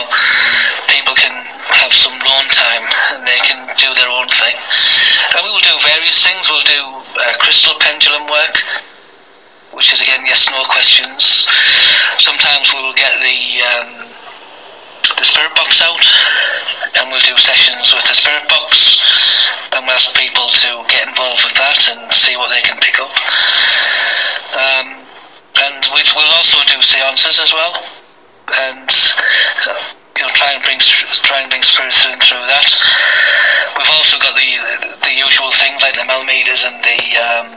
people 0.87 1.15
can 1.15 1.33
have 1.73 1.91
some 1.91 2.13
lone 2.13 2.49
time 2.51 2.85
and 3.15 3.27
they 3.27 3.39
can 3.43 3.63
do 3.79 3.89
their 3.95 4.09
own 4.11 4.27
thing. 4.29 4.55
And 5.35 5.41
we 5.43 5.49
will 5.49 5.63
do 5.63 5.75
various 5.83 6.23
things. 6.23 6.47
We'll 6.49 6.67
do 6.67 6.83
uh, 7.19 7.33
crystal 7.39 7.75
pendulum 7.79 8.27
work, 8.27 8.55
which 9.73 9.91
is 9.91 10.01
again 10.01 10.23
yes 10.25 10.47
no 10.51 10.63
questions. 10.67 11.47
Sometimes 12.19 12.71
we 12.73 12.81
will 12.81 12.97
get 12.97 13.13
the 13.19 13.39
um, 13.63 13.89
the 15.17 15.25
spirit 15.25 15.53
box 15.55 15.81
out 15.81 16.03
and 16.99 17.11
we'll 17.11 17.23
do 17.23 17.35
sessions 17.37 17.93
with 17.93 18.05
the 18.07 18.15
spirit 18.15 18.47
box 18.47 19.01
and 19.75 19.85
we'll 19.85 19.95
ask 19.95 20.13
people 20.15 20.47
to 20.49 20.85
get 20.89 21.07
involved 21.07 21.43
with 21.43 21.55
that 21.57 21.79
and 21.91 22.11
see 22.13 22.37
what 22.37 22.49
they 22.53 22.61
can 22.61 22.77
pick 22.79 22.99
up. 23.01 23.13
Um, 24.53 25.03
and 25.53 25.81
we 25.93 26.01
will 26.15 26.31
also 26.33 26.57
do 26.65 26.72
seances 26.83 27.39
as 27.39 27.51
well, 27.53 27.73
and 28.51 28.89
you 30.19 30.21
know 30.21 30.31
try 30.35 30.51
and 30.53 30.61
bring 30.63 30.79
try 31.23 31.39
and 31.41 31.49
bring 31.49 31.63
spirits 31.63 32.05
in 32.05 32.19
through 32.19 32.43
that. 32.45 32.67
We've 33.79 33.93
also 33.95 34.19
got 34.19 34.35
the 34.35 34.51
the, 35.01 35.13
usual 35.15 35.51
things 35.55 35.81
like 35.81 35.95
the 35.95 36.03
millimeters 36.05 36.67
and 36.67 36.77
the 36.83 36.99
um, 37.17 37.47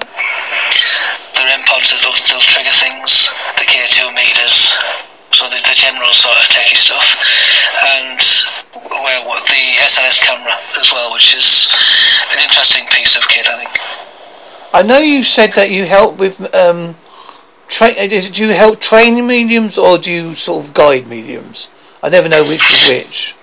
the 1.35 1.43
REM 1.43 1.63
pods 1.67 1.91
that 1.91 2.01
will, 2.07 2.15
will 2.15 2.47
trigger 2.47 2.73
things, 2.79 3.29
the 3.59 3.67
K2 3.67 4.15
meters, 4.15 4.73
so 5.35 5.51
the, 5.51 5.59
the 5.67 5.75
general 5.75 6.13
sort 6.15 6.39
of 6.39 6.47
techie 6.49 6.79
stuff, 6.79 7.05
and 7.99 8.21
well, 9.27 9.43
the 9.45 9.65
SLS 9.85 10.21
camera 10.21 10.57
as 10.81 10.93
well, 10.93 11.13
which 11.13 11.35
is 11.35 11.69
an 12.33 12.43
interesting 12.43 12.87
piece 12.89 13.17
of 13.17 13.27
kit, 13.29 13.49
I 13.49 13.65
think. 13.65 13.75
I 14.73 14.83
know 14.83 14.99
you 14.99 15.23
said 15.23 15.53
that 15.55 15.71
you 15.71 15.85
help 15.85 16.19
with 16.19 16.41
um, 16.55 16.97
Tra- 17.69 17.89
uh, 17.89 18.07
do 18.07 18.47
you 18.47 18.53
help 18.53 18.81
train 18.81 19.27
mediums 19.27 19.77
or 19.79 19.99
do 19.99 20.13
you 20.13 20.35
sort 20.35 20.65
of 20.65 20.75
guide 20.75 21.07
mediums? 21.07 21.69
I 22.03 22.09
never 22.09 22.29
know 22.29 22.43
which 22.43 22.63
is 22.71 22.89
which. 22.89 23.35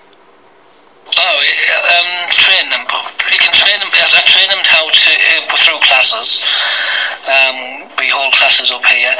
Oh, 1.16 1.42
um, 1.92 2.30
train 2.30 2.70
them. 2.70 2.86
You 3.30 3.38
can 3.38 3.52
train 3.52 3.78
them. 3.80 3.90
I 3.92 4.22
train 4.26 4.48
them 4.48 4.64
how 4.64 4.88
to 4.88 5.10
uh, 5.36 5.56
through 5.56 5.78
classes. 5.80 6.42
Um, 7.26 7.90
we 7.98 8.08
hold 8.08 8.32
classes 8.32 8.70
up 8.70 8.84
here 8.86 9.14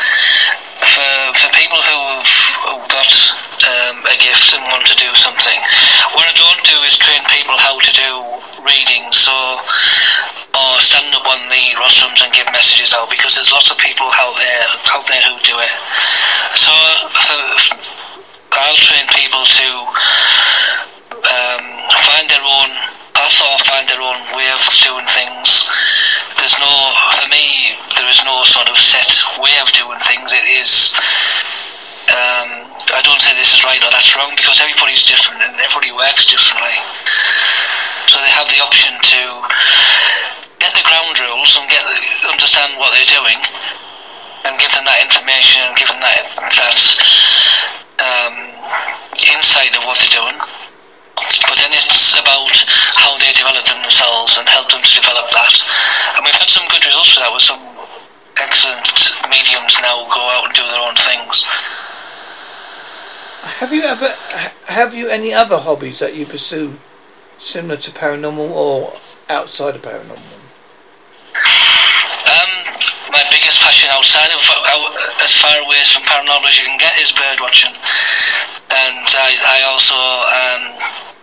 for 0.92 1.14
for 1.38 1.48
people 1.56 1.80
who 1.80 1.98
have, 2.20 2.32
got 2.88 3.12
um, 3.64 4.04
a 4.04 4.16
gift 4.20 4.52
and 4.54 4.62
want 4.68 4.84
to 4.86 4.96
do 4.96 5.10
something. 5.14 5.58
What 6.12 6.28
I 6.28 6.34
don't 6.36 6.62
do 6.64 6.76
is 6.84 6.96
train 6.98 7.22
people 7.30 7.56
how 7.56 7.78
to 7.78 7.92
do 7.92 8.10
reading. 8.64 9.08
So 9.12 9.32
or 10.54 10.78
stand 10.78 11.10
up 11.14 11.26
on 11.26 11.50
the 11.50 11.64
rostrums 11.82 12.22
and 12.22 12.32
give 12.32 12.46
messages 12.54 12.94
out 12.94 13.10
because 13.10 13.34
there's 13.34 13.50
lots 13.50 13.70
of 13.70 13.78
people 13.78 14.06
out 14.14 14.38
there 14.38 14.66
out 14.94 15.06
there 15.06 15.22
who 15.26 15.34
do 15.42 15.58
it. 15.58 15.72
So 16.54 16.70
I'll 18.54 18.78
train 18.78 19.06
people 19.10 19.42
to 19.42 19.68
um, 21.26 21.64
find 22.06 22.30
their 22.30 22.46
own 22.46 22.70
path 23.14 23.38
or 23.42 23.58
find 23.66 23.88
their 23.88 24.00
own 24.00 24.20
way 24.36 24.46
of 24.54 24.62
doing 24.78 25.06
things. 25.10 25.66
There's 26.44 26.60
no, 26.60 26.92
for 27.24 27.28
me, 27.32 27.72
there 27.96 28.04
is 28.12 28.20
no 28.20 28.44
sort 28.44 28.68
of 28.68 28.76
set 28.76 29.08
way 29.40 29.56
of 29.64 29.72
doing 29.72 29.96
things. 30.04 30.28
It 30.28 30.44
is. 30.60 30.92
Um, 32.12 32.68
I 32.92 33.00
don't 33.00 33.16
say 33.24 33.32
this 33.32 33.56
is 33.56 33.64
right 33.64 33.80
or 33.80 33.88
that's 33.88 34.12
wrong 34.12 34.36
because 34.36 34.60
everybody's 34.60 35.08
different 35.08 35.40
and 35.40 35.56
everybody 35.56 35.88
works 35.96 36.28
differently. 36.28 36.76
So 38.12 38.20
they 38.20 38.28
have 38.28 38.44
the 38.52 38.60
option 38.60 38.92
to 38.92 39.20
get 40.60 40.76
the 40.76 40.84
ground 40.84 41.16
rules 41.16 41.56
and 41.56 41.64
get 41.72 41.80
the, 41.80 42.28
understand 42.28 42.76
what 42.76 42.92
they're 42.92 43.08
doing, 43.08 43.40
and 44.44 44.60
give 44.60 44.68
them 44.76 44.84
that 44.84 45.00
information 45.00 45.64
and 45.64 45.72
give 45.80 45.88
them 45.88 46.04
that 46.04 46.28
that 46.60 46.78
um, 48.04 48.36
insight 49.32 49.72
of 49.80 49.88
what 49.88 49.96
they're 49.96 50.12
doing, 50.12 50.36
but 51.48 51.56
then 51.58 51.72
it's 51.72 52.14
about 52.14 52.54
how 52.96 53.16
they 53.18 53.32
develop 53.32 53.64
them 53.64 53.82
themselves 53.82 54.36
and 54.36 54.48
help 54.48 54.70
them 54.70 54.82
to 54.82 54.92
develop 54.94 55.26
that. 55.32 55.54
And 56.16 56.24
we've 56.24 56.34
had 56.34 56.50
some 56.50 56.68
good 56.68 56.84
results 56.84 57.16
with 57.16 57.24
that 57.24 57.32
with 57.32 57.42
some 57.42 57.62
excellent 58.40 58.86
mediums 59.30 59.76
now 59.80 60.06
go 60.10 60.22
out 60.30 60.46
and 60.46 60.54
do 60.54 60.62
their 60.62 60.80
own 60.80 60.96
things. 60.96 61.44
Have 63.60 63.72
you 63.72 63.82
ever 63.82 64.08
have 64.66 64.94
you 64.94 65.08
any 65.08 65.32
other 65.34 65.58
hobbies 65.58 65.98
that 65.98 66.14
you 66.14 66.26
pursue 66.26 66.78
similar 67.38 67.76
to 67.76 67.90
paranormal 67.90 68.50
or 68.50 68.96
outside 69.28 69.76
of 69.76 69.82
paranormal? 69.82 70.18
Um, 72.24 72.50
my 73.12 73.22
biggest 73.30 73.60
passion 73.60 73.90
outside 73.92 74.32
of 74.32 74.40
as 75.22 75.36
far 75.36 75.56
away 75.60 75.76
from 75.92 76.02
paranormal 76.02 76.48
as 76.48 76.58
you 76.58 76.66
can 76.66 76.78
get 76.78 77.00
is 77.00 77.12
bird 77.12 77.38
watching, 77.40 77.72
and 77.72 79.06
I, 79.06 79.36
I 79.44 79.62
also 79.68 79.94
um, 79.94 81.13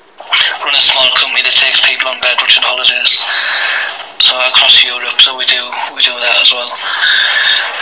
run 0.64 0.76
a 0.76 0.82
small 0.84 1.08
company 1.18 1.42
that 1.44 1.56
takes 1.56 1.82
people 1.84 2.08
on 2.10 2.18
watching 2.40 2.64
holidays. 2.64 3.18
So 4.22 4.38
across 4.38 4.84
Europe, 4.86 5.18
so 5.18 5.36
we 5.36 5.46
do 5.50 5.62
we 5.98 6.02
do 6.06 6.14
that 6.14 6.38
as 6.38 6.52
well. 6.54 6.70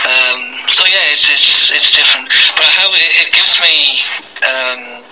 Um, 0.08 0.56
so 0.72 0.82
yeah, 0.88 1.12
it's 1.12 1.28
it's 1.28 1.70
it's 1.70 1.90
different, 1.92 2.32
but 2.56 2.66
how 2.66 2.88
it, 2.96 3.10
it 3.26 3.30
gives 3.36 3.60
me 3.60 4.00
um, 4.48 5.04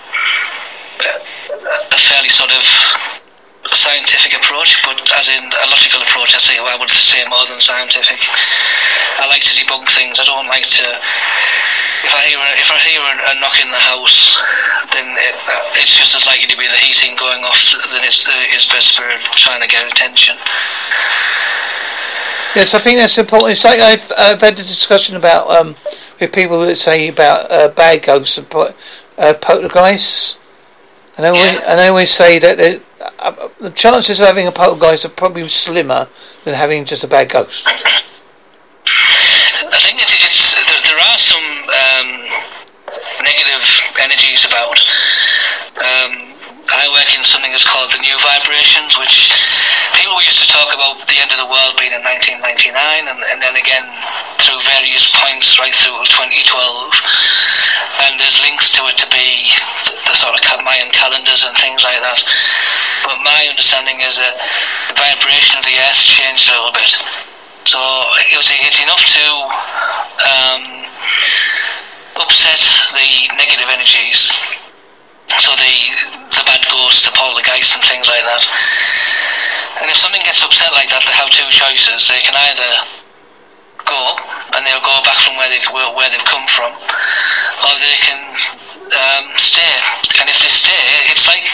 a 1.69 1.99
fairly 2.09 2.29
sort 2.29 2.49
of 2.49 2.63
scientific 3.75 4.33
approach, 4.33 4.81
but 4.85 4.97
as 5.19 5.29
in 5.29 5.43
a 5.45 5.67
logical 5.69 6.01
approach, 6.01 6.33
I 6.33 6.39
say 6.39 6.59
well, 6.59 6.73
I 6.73 6.79
would 6.79 6.89
say 6.89 7.21
more 7.29 7.45
than 7.45 7.61
scientific. 7.61 8.19
I 9.21 9.27
like 9.29 9.43
to 9.45 9.53
debunk 9.53 9.87
things. 9.93 10.19
I 10.19 10.25
don't 10.25 10.47
like 10.47 10.65
to. 10.65 10.85
If 12.03 12.13
I 12.15 12.23
hear 12.27 12.39
a, 12.39 12.51
if 12.55 12.71
I 12.71 12.79
hear 12.79 13.01
a, 13.01 13.31
a 13.31 13.35
knock 13.39 13.59
in 13.61 13.71
the 13.71 13.77
house, 13.77 14.41
then 14.93 15.15
it, 15.19 15.35
it's 15.81 15.97
just 15.97 16.15
as 16.15 16.25
likely 16.25 16.47
to 16.47 16.57
be 16.57 16.67
the 16.67 16.77
heating 16.79 17.15
going 17.17 17.43
off 17.43 17.59
than 17.91 18.03
it's 18.03 18.27
uh, 18.27 18.31
his 18.49 18.65
best 18.67 18.87
spirit 18.95 19.19
trying 19.35 19.61
to 19.61 19.67
get 19.67 19.85
attention. 19.85 20.37
Yes, 22.55 22.73
I 22.73 22.79
think 22.79 22.97
that's 22.97 23.15
important. 23.17 23.51
It's 23.51 23.63
like 23.63 23.79
I've, 23.79 24.11
I've 24.17 24.41
had 24.41 24.59
a 24.59 24.63
discussion 24.63 25.15
about 25.15 25.49
um, 25.49 25.75
with 26.19 26.33
people 26.33 26.65
that 26.65 26.77
say 26.77 27.07
about 27.09 27.51
uh, 27.51 27.67
bad 27.69 28.01
ghosts 28.03 28.37
and 28.37 28.47
uh, 28.53 28.73
poltergeists, 29.39 30.37
and 31.15 31.25
I 31.27 31.29
always, 31.29 31.59
and 31.67 31.79
I 31.79 31.87
always 31.89 32.11
say 32.11 32.39
that 32.39 32.59
it, 32.59 32.83
uh, 33.19 33.49
the 33.59 33.69
chances 33.69 34.19
of 34.19 34.25
having 34.25 34.47
a 34.47 34.51
poltergeist 34.51 35.05
are 35.05 35.09
probably 35.09 35.47
slimmer 35.49 36.07
than 36.43 36.55
having 36.55 36.85
just 36.85 37.03
a 37.03 37.07
bad 37.07 37.29
ghost. 37.29 37.63
I 37.67 38.01
think 39.77 40.01
it's, 40.01 40.15
it's 40.15 40.55
there, 40.55 40.81
there 40.83 40.99
are 40.99 41.17
some 41.17 41.48
um, 41.69 42.07
negative 43.23 43.63
energies 43.99 44.45
about. 44.45 44.77
Um, 45.79 46.29
I 46.69 46.85
work 46.93 47.09
in 47.17 47.25
something 47.25 47.49
that's 47.49 47.65
called 47.65 47.89
the 47.89 48.01
New 48.05 48.13
Vibrations, 48.21 48.93
which 49.01 49.33
people 49.97 50.21
used 50.21 50.37
to 50.37 50.47
talk 50.47 50.69
about 50.69 51.01
the 51.09 51.17
end 51.17 51.33
of 51.33 51.41
the 51.41 51.49
world 51.49 51.73
being 51.81 51.93
in 51.93 52.05
1999, 52.05 53.09
and, 53.09 53.19
and 53.25 53.39
then 53.41 53.57
again 53.57 53.85
through 54.45 54.61
various 54.77 55.09
points 55.17 55.57
right 55.57 55.73
through 55.73 55.97
2012. 56.05 56.93
And 58.05 58.21
there's 58.21 58.37
links 58.45 58.69
to 58.77 58.85
it 58.85 58.97
to 59.01 59.07
be 59.09 59.49
the, 60.05 60.13
sort 60.13 60.37
of 60.37 60.41
Mayan 60.63 60.89
calendars 60.93 61.43
and 61.43 61.55
things 61.57 61.83
like 61.83 61.99
that. 61.99 62.21
But 63.03 63.17
my 63.25 63.49
understanding 63.49 63.99
is 64.05 64.21
that 64.21 64.35
the 64.93 64.95
vibration 64.95 65.57
of 65.57 65.65
the 65.65 65.73
Earth 65.73 65.99
changed 65.99 66.49
a 66.49 66.53
little 66.53 66.73
bit. 66.73 66.91
So 67.65 67.79
it 68.29 68.37
was, 68.37 68.49
it's 68.49 68.81
enough 68.81 69.03
to 69.03 69.25
um, 70.25 70.88
upset 72.19 72.61
the 72.93 73.27
negative 73.35 73.69
energies 73.71 74.31
so 75.37 75.53
the 75.53 75.73
the 76.33 76.43
bad 76.45 76.61
ghosts, 76.65 77.05
the 77.05 77.13
poltergeists, 77.13 77.77
and 77.77 77.83
things 77.85 78.09
like 78.09 78.25
that. 78.25 78.43
And 79.81 79.87
if 79.87 79.97
something 79.97 80.21
gets 80.25 80.41
upset 80.41 80.73
like 80.73 80.89
that, 80.89 81.05
they 81.05 81.13
have 81.13 81.29
two 81.29 81.45
choices. 81.53 82.09
They 82.09 82.19
can 82.25 82.33
either 82.33 82.71
go 83.85 84.17
and 84.57 84.65
they'll 84.65 84.83
go 84.83 84.97
back 85.05 85.17
from 85.21 85.37
where 85.37 85.49
they 85.53 85.61
where 85.69 86.09
they've 86.09 86.29
come 86.29 86.45
from, 86.49 86.73
or 86.73 87.73
they 87.77 87.97
can 88.01 88.21
um, 88.89 89.25
stay. 89.37 89.69
And 90.17 90.25
if 90.25 90.41
they 90.41 90.49
stay, 90.49 90.81
it's 91.13 91.29
like 91.29 91.45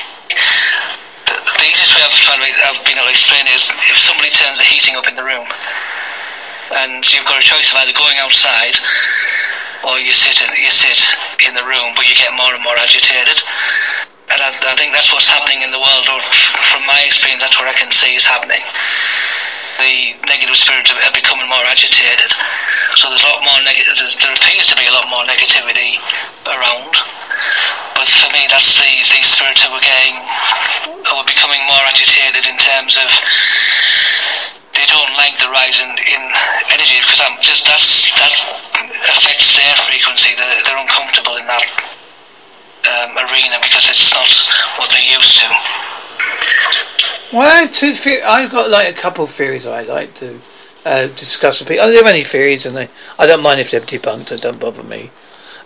the, 1.28 1.68
easiest 1.68 1.98
way 1.98 2.04
I've, 2.06 2.16
found, 2.16 2.40
I've 2.42 2.80
been 2.88 2.96
able 2.96 3.12
to 3.12 3.16
explain 3.16 3.44
is 3.52 3.68
if 3.92 3.98
somebody 4.00 4.32
turns 4.32 4.60
the 4.60 4.68
heating 4.70 4.96
up 4.96 5.08
in 5.12 5.16
the 5.20 5.26
room, 5.26 5.46
and 6.80 7.04
you've 7.12 7.28
got 7.28 7.44
a 7.44 7.46
choice 7.46 7.76
of 7.76 7.84
either 7.84 7.94
going 7.94 8.18
outside 8.24 8.80
or 9.86 10.02
you 10.02 10.14
sit 10.14 10.42
in, 10.42 10.50
you 10.58 10.72
sit 10.74 10.98
in 11.46 11.54
the 11.54 11.64
room, 11.64 11.94
but 11.94 12.10
you 12.10 12.16
get 12.18 12.34
more 12.34 12.54
and 12.54 12.64
more 12.66 12.76
agitated. 12.82 13.38
And 14.34 14.42
I, 14.42 14.50
I 14.50 14.74
think 14.74 14.92
that's 14.92 15.14
what's 15.14 15.30
happening 15.30 15.62
in 15.62 15.70
the 15.70 15.78
world. 15.78 16.06
Or 16.10 16.20
from 16.74 16.82
my 16.90 16.98
experience, 17.06 17.46
that's 17.46 17.62
what 17.62 17.70
I 17.70 17.78
can 17.78 17.94
see 17.94 18.18
is 18.18 18.26
happening. 18.26 18.62
The 19.78 20.18
negative 20.26 20.58
spirits 20.58 20.90
are 20.90 21.14
becoming 21.14 21.46
more 21.46 21.62
agitated. 21.70 22.34
So 22.98 23.12
there's 23.12 23.22
a 23.22 23.30
lot 23.30 23.46
more. 23.46 23.60
There 23.62 24.34
appears 24.34 24.68
to 24.72 24.78
be 24.80 24.88
a 24.90 24.94
lot 24.96 25.06
more 25.12 25.28
negativity 25.30 26.02
around. 26.50 26.96
But 27.94 28.08
for 28.10 28.30
me, 28.34 28.48
that's 28.50 28.76
the, 28.76 28.92
the 29.08 29.22
spirits 29.22 29.62
who 29.64 29.72
are 29.76 29.84
getting, 29.84 30.16
who 31.06 31.16
are 31.22 31.28
becoming 31.28 31.62
more 31.68 31.84
agitated 31.86 32.48
in 32.48 32.58
terms 32.58 32.98
of 32.98 33.08
they 34.86 34.94
don't 34.94 35.18
like 35.18 35.38
the 35.40 35.50
rise 35.50 35.80
in, 35.80 35.90
in 35.90 36.22
energy 36.70 37.02
because 37.02 37.22
I'm 37.26 37.42
just 37.42 37.66
that's 37.66 38.06
that 38.14 39.18
affects 39.18 39.58
their 39.58 39.76
frequency. 39.90 40.36
They're, 40.38 40.62
they're 40.64 40.78
uncomfortable 40.78 41.38
in 41.38 41.48
that 41.48 41.66
um, 42.94 43.18
arena 43.18 43.58
because 43.62 43.90
it's 43.90 44.14
not 44.14 44.30
what 44.78 44.90
they're 44.92 45.18
used 45.18 45.38
to. 45.42 45.48
Well, 47.34 47.50
I 47.50 47.66
have 47.66 47.72
two. 47.72 47.96
I've 48.26 48.52
got 48.52 48.70
like 48.70 48.88
a 48.88 48.98
couple 48.98 49.24
of 49.24 49.32
theories 49.32 49.66
I 49.66 49.84
like 49.84 50.14
to 50.16 50.40
uh, 50.86 51.08
discuss 51.08 51.60
with 51.60 51.70
people. 51.70 51.86
Oh, 51.86 51.92
there 51.92 52.02
are 52.02 52.06
many 52.06 52.24
theories, 52.24 52.66
and 52.66 52.76
they, 52.76 52.90
I 53.18 53.26
don't 53.26 53.42
mind 53.42 53.60
if 53.60 53.72
they're 53.72 53.82
debunked. 53.82 54.32
It 54.32 54.42
don't 54.42 54.60
bother 54.60 54.84
me. 54.84 55.10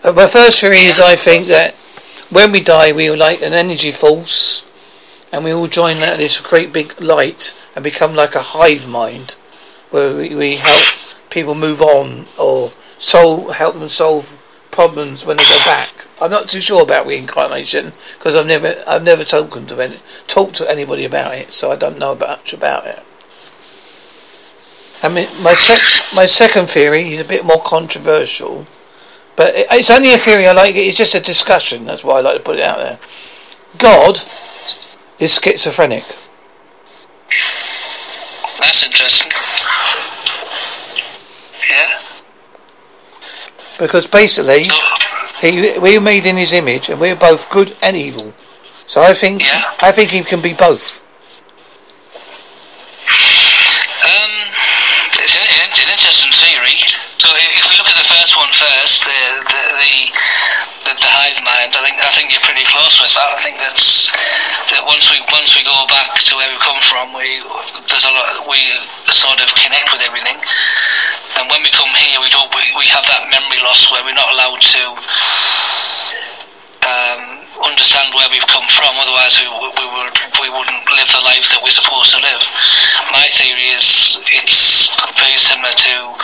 Uh, 0.02 0.12
my 0.12 0.28
first 0.28 0.60
theory 0.60 0.86
is 0.86 0.98
I 0.98 1.16
think 1.16 1.46
that 1.48 1.74
when 2.30 2.52
we 2.52 2.60
die, 2.60 2.92
we 2.92 3.08
are 3.08 3.16
like 3.16 3.42
an 3.42 3.52
energy 3.52 3.92
force 3.92 4.64
and 5.32 5.44
we 5.44 5.52
all 5.52 5.68
join 5.68 6.00
that 6.00 6.18
this 6.18 6.40
great 6.40 6.72
big 6.72 7.00
light 7.00 7.54
and 7.74 7.84
become 7.84 8.14
like 8.14 8.34
a 8.34 8.42
hive 8.42 8.86
mind 8.88 9.36
where 9.90 10.16
we, 10.16 10.34
we 10.34 10.56
help 10.56 10.86
people 11.30 11.54
move 11.54 11.80
on 11.80 12.26
or 12.38 12.72
solve, 12.98 13.54
help 13.54 13.78
them 13.78 13.88
solve 13.88 14.28
problems 14.70 15.24
when 15.24 15.36
they 15.36 15.44
go 15.44 15.58
back. 15.64 16.06
I'm 16.20 16.30
not 16.30 16.48
too 16.48 16.60
sure 16.60 16.82
about 16.82 17.06
reincarnation 17.06 17.92
because 18.18 18.34
I've 18.34 18.46
never 18.46 18.82
I've 18.86 19.02
never 19.02 19.24
spoken 19.24 19.66
to 19.68 19.80
any, 19.80 20.00
talked 20.26 20.56
to 20.56 20.70
anybody 20.70 21.04
about 21.04 21.34
it, 21.34 21.52
so 21.52 21.72
I 21.72 21.76
don't 21.76 21.98
know 21.98 22.14
much 22.14 22.52
about 22.52 22.86
it. 22.86 23.02
I 25.02 25.08
mean, 25.08 25.28
my 25.42 25.54
sec- 25.54 26.14
my 26.14 26.26
second 26.26 26.66
theory 26.66 27.14
is 27.14 27.20
a 27.20 27.24
bit 27.24 27.44
more 27.44 27.62
controversial, 27.62 28.66
but 29.34 29.54
it, 29.54 29.66
it's 29.70 29.90
only 29.90 30.12
a 30.12 30.18
theory. 30.18 30.46
I 30.46 30.52
like 30.52 30.74
it. 30.74 30.86
It's 30.86 30.98
just 30.98 31.14
a 31.14 31.20
discussion. 31.20 31.86
That's 31.86 32.04
why 32.04 32.18
I 32.18 32.20
like 32.20 32.36
to 32.36 32.42
put 32.42 32.58
it 32.58 32.64
out 32.64 32.78
there. 32.78 32.98
God 33.78 34.22
is 35.20 35.38
schizophrenic. 35.38 36.04
That's 38.58 38.84
interesting. 38.84 39.30
Yeah. 41.70 42.00
Because 43.78 44.06
basically, 44.06 44.68
he 45.40 45.78
we 45.78 45.96
are 45.96 46.00
made 46.00 46.26
in 46.26 46.36
his 46.36 46.52
image, 46.52 46.88
and 46.88 47.00
we're 47.00 47.16
both 47.16 47.48
good 47.50 47.76
and 47.80 47.96
evil. 47.96 48.34
So 48.86 49.00
I 49.00 49.14
think 49.14 49.42
yeah. 49.42 49.62
I 49.80 49.92
think 49.92 50.10
he 50.10 50.22
can 50.22 50.42
be 50.42 50.52
both. 50.52 51.00
Um, 54.04 54.32
it's 55.20 55.36
an, 55.36 55.42
an 55.44 55.88
interesting 55.90 56.32
theory. 56.32 56.80
So 57.20 57.28
if 57.36 57.68
we 57.68 57.76
look 57.76 57.92
at 57.92 58.00
the 58.00 58.08
first 58.08 58.32
one 58.32 58.48
first, 58.48 59.04
the 59.04 59.20
the, 59.44 59.62
the 59.76 59.94
the, 60.88 60.92
the 60.96 61.10
hive 61.12 61.36
mind. 61.44 61.76
I 61.76 61.84
think 61.84 62.00
I 62.00 62.08
think 62.16 62.32
you're 62.32 62.40
pretty 62.48 62.64
close 62.64 62.96
with 62.96 63.12
that. 63.12 63.36
I 63.36 63.40
think 63.44 63.60
that's 63.60 64.08
that 64.72 64.88
once 64.88 65.04
we 65.12 65.20
once 65.28 65.52
we 65.52 65.60
go 65.60 65.84
back 65.92 66.16
to 66.16 66.32
where 66.40 66.48
we 66.48 66.56
come 66.64 66.80
from, 66.80 67.12
we 67.12 67.44
there's 67.92 68.08
a 68.08 68.12
lot 68.16 68.48
we 68.48 68.56
sort 69.12 69.36
of 69.36 69.52
connect 69.52 69.92
with 69.92 70.00
everything. 70.00 70.40
And 71.36 71.44
when 71.52 71.60
we 71.60 71.68
come 71.76 71.92
here, 71.92 72.24
we 72.24 72.32
don't 72.32 72.48
we, 72.56 72.64
we 72.80 72.88
have 72.88 73.04
that 73.04 73.28
memory 73.28 73.60
loss 73.60 73.92
where 73.92 74.00
we're 74.00 74.16
not 74.16 74.32
allowed 74.32 74.64
to. 74.64 74.82
Um, 76.80 77.44
understand 77.60 78.08
where 78.16 78.28
we've 78.32 78.48
come 78.48 78.64
from. 78.72 78.96
Otherwise, 78.96 79.36
we, 79.36 79.44
we 79.44 79.86
would 79.92 80.16
we 80.40 80.48
wouldn't 80.48 80.84
live 80.96 81.10
the 81.12 81.20
life 81.28 81.44
that 81.52 81.60
we're 81.60 81.76
supposed 81.76 82.16
to 82.16 82.20
live. 82.24 82.40
My 83.12 83.28
theory 83.28 83.76
is 83.76 84.16
it's 84.32 84.88
very 85.20 85.36
similar 85.36 85.76
to 85.76 86.16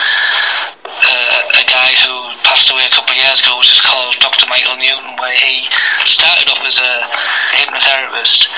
uh, 1.03 1.61
a 1.61 1.65
guy 1.69 1.91
who 2.01 2.33
passed 2.41 2.71
away 2.71 2.85
a 2.85 2.93
couple 2.93 3.13
of 3.13 3.19
years 3.21 3.39
ago, 3.41 3.57
which 3.59 3.71
is 3.71 3.81
called 3.81 4.15
Dr. 4.19 4.47
Michael 4.49 4.77
Newton, 4.77 5.13
where 5.21 5.35
he 5.37 5.65
started 6.05 6.49
off 6.49 6.61
as 6.65 6.79
a 6.81 6.93
hypnotherapist, 7.57 8.49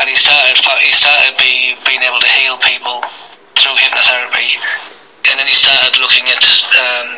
and 0.00 0.08
he 0.08 0.16
started 0.16 0.56
he 0.84 0.92
started 0.92 1.32
be, 1.38 1.74
being 1.86 2.02
able 2.02 2.20
to 2.20 2.30
heal 2.36 2.58
people 2.58 3.00
through 3.56 3.76
hypnotherapy, 3.80 4.60
and 5.32 5.40
then 5.40 5.46
he 5.46 5.54
started 5.54 5.96
looking 5.98 6.28
at 6.28 6.44
um, 6.76 7.08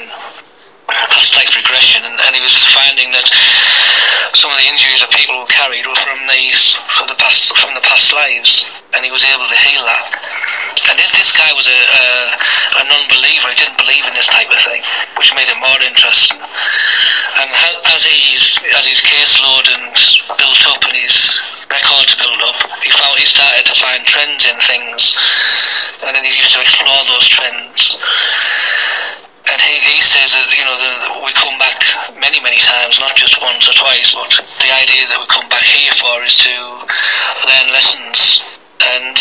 past 0.88 1.37
life 1.37 1.53
regression, 1.57 2.05
and, 2.05 2.16
and 2.16 2.33
he 2.35 2.42
was 2.42 2.55
finding 2.72 3.12
that 3.12 3.27
some 4.35 4.51
of 4.51 4.59
the 4.59 4.68
injuries 4.68 5.01
that 5.05 5.12
people 5.12 5.37
were 5.37 5.51
carried 5.51 5.85
were 5.85 5.98
from 6.01 6.18
these 6.33 6.72
from 6.96 7.07
the 7.09 7.18
past 7.20 7.53
from 7.57 7.74
the 7.74 7.85
past 7.85 8.12
lives, 8.12 8.64
and 8.96 9.05
he 9.05 9.12
was 9.12 9.24
able 9.24 9.48
to 9.48 9.59
heal 9.59 9.85
that. 9.85 10.09
And 10.88 10.96
this 10.96 11.12
this 11.12 11.33
guy 11.35 11.53
was 11.53 11.68
a, 11.68 11.81
a, 11.81 12.05
a 12.81 12.83
non-believer; 12.88 13.53
he 13.53 13.59
didn't 13.59 13.77
believe 13.77 14.05
in 14.09 14.14
this 14.16 14.29
type 14.29 14.48
of 14.48 14.61
thing, 14.64 14.81
which 15.20 15.35
made 15.37 15.48
it 15.48 15.59
more 15.61 15.81
interesting. 15.85 16.40
And 16.40 17.51
as 17.92 18.09
he's 18.09 18.57
as 18.79 18.88
his 18.88 19.05
caseload 19.05 19.68
and 19.74 19.92
built 20.40 20.62
up 20.72 20.83
and 20.88 20.96
his 20.96 21.40
records 21.68 22.16
built 22.16 22.40
up, 22.48 22.59
he 22.81 22.90
found 22.96 23.20
he 23.20 23.29
started 23.29 23.66
to 23.68 23.77
find 23.77 24.01
trends 24.09 24.48
in 24.48 24.57
things, 24.64 25.12
and 26.01 26.16
then 26.16 26.24
he 26.24 26.33
used 26.33 26.57
to 26.57 26.61
explore 26.64 27.05
those 27.12 27.29
trends 27.29 27.98
he 29.88 30.01
says 30.05 30.37
that 30.37 30.48
you 30.53 30.64
know 30.64 30.77
the, 30.77 31.24
we 31.24 31.33
come 31.33 31.57
back 31.57 31.81
many 32.20 32.40
many 32.44 32.61
times, 32.61 33.01
not 33.01 33.16
just 33.16 33.40
once 33.40 33.64
or 33.64 33.74
twice, 33.74 34.12
but 34.12 34.29
the 34.61 34.70
idea 34.72 35.09
that 35.09 35.18
we 35.18 35.27
come 35.33 35.48
back 35.48 35.64
here 35.64 35.94
for 35.96 36.20
is 36.22 36.37
to 36.44 36.55
learn 37.48 37.66
lessons. 37.72 38.44
And 38.79 39.16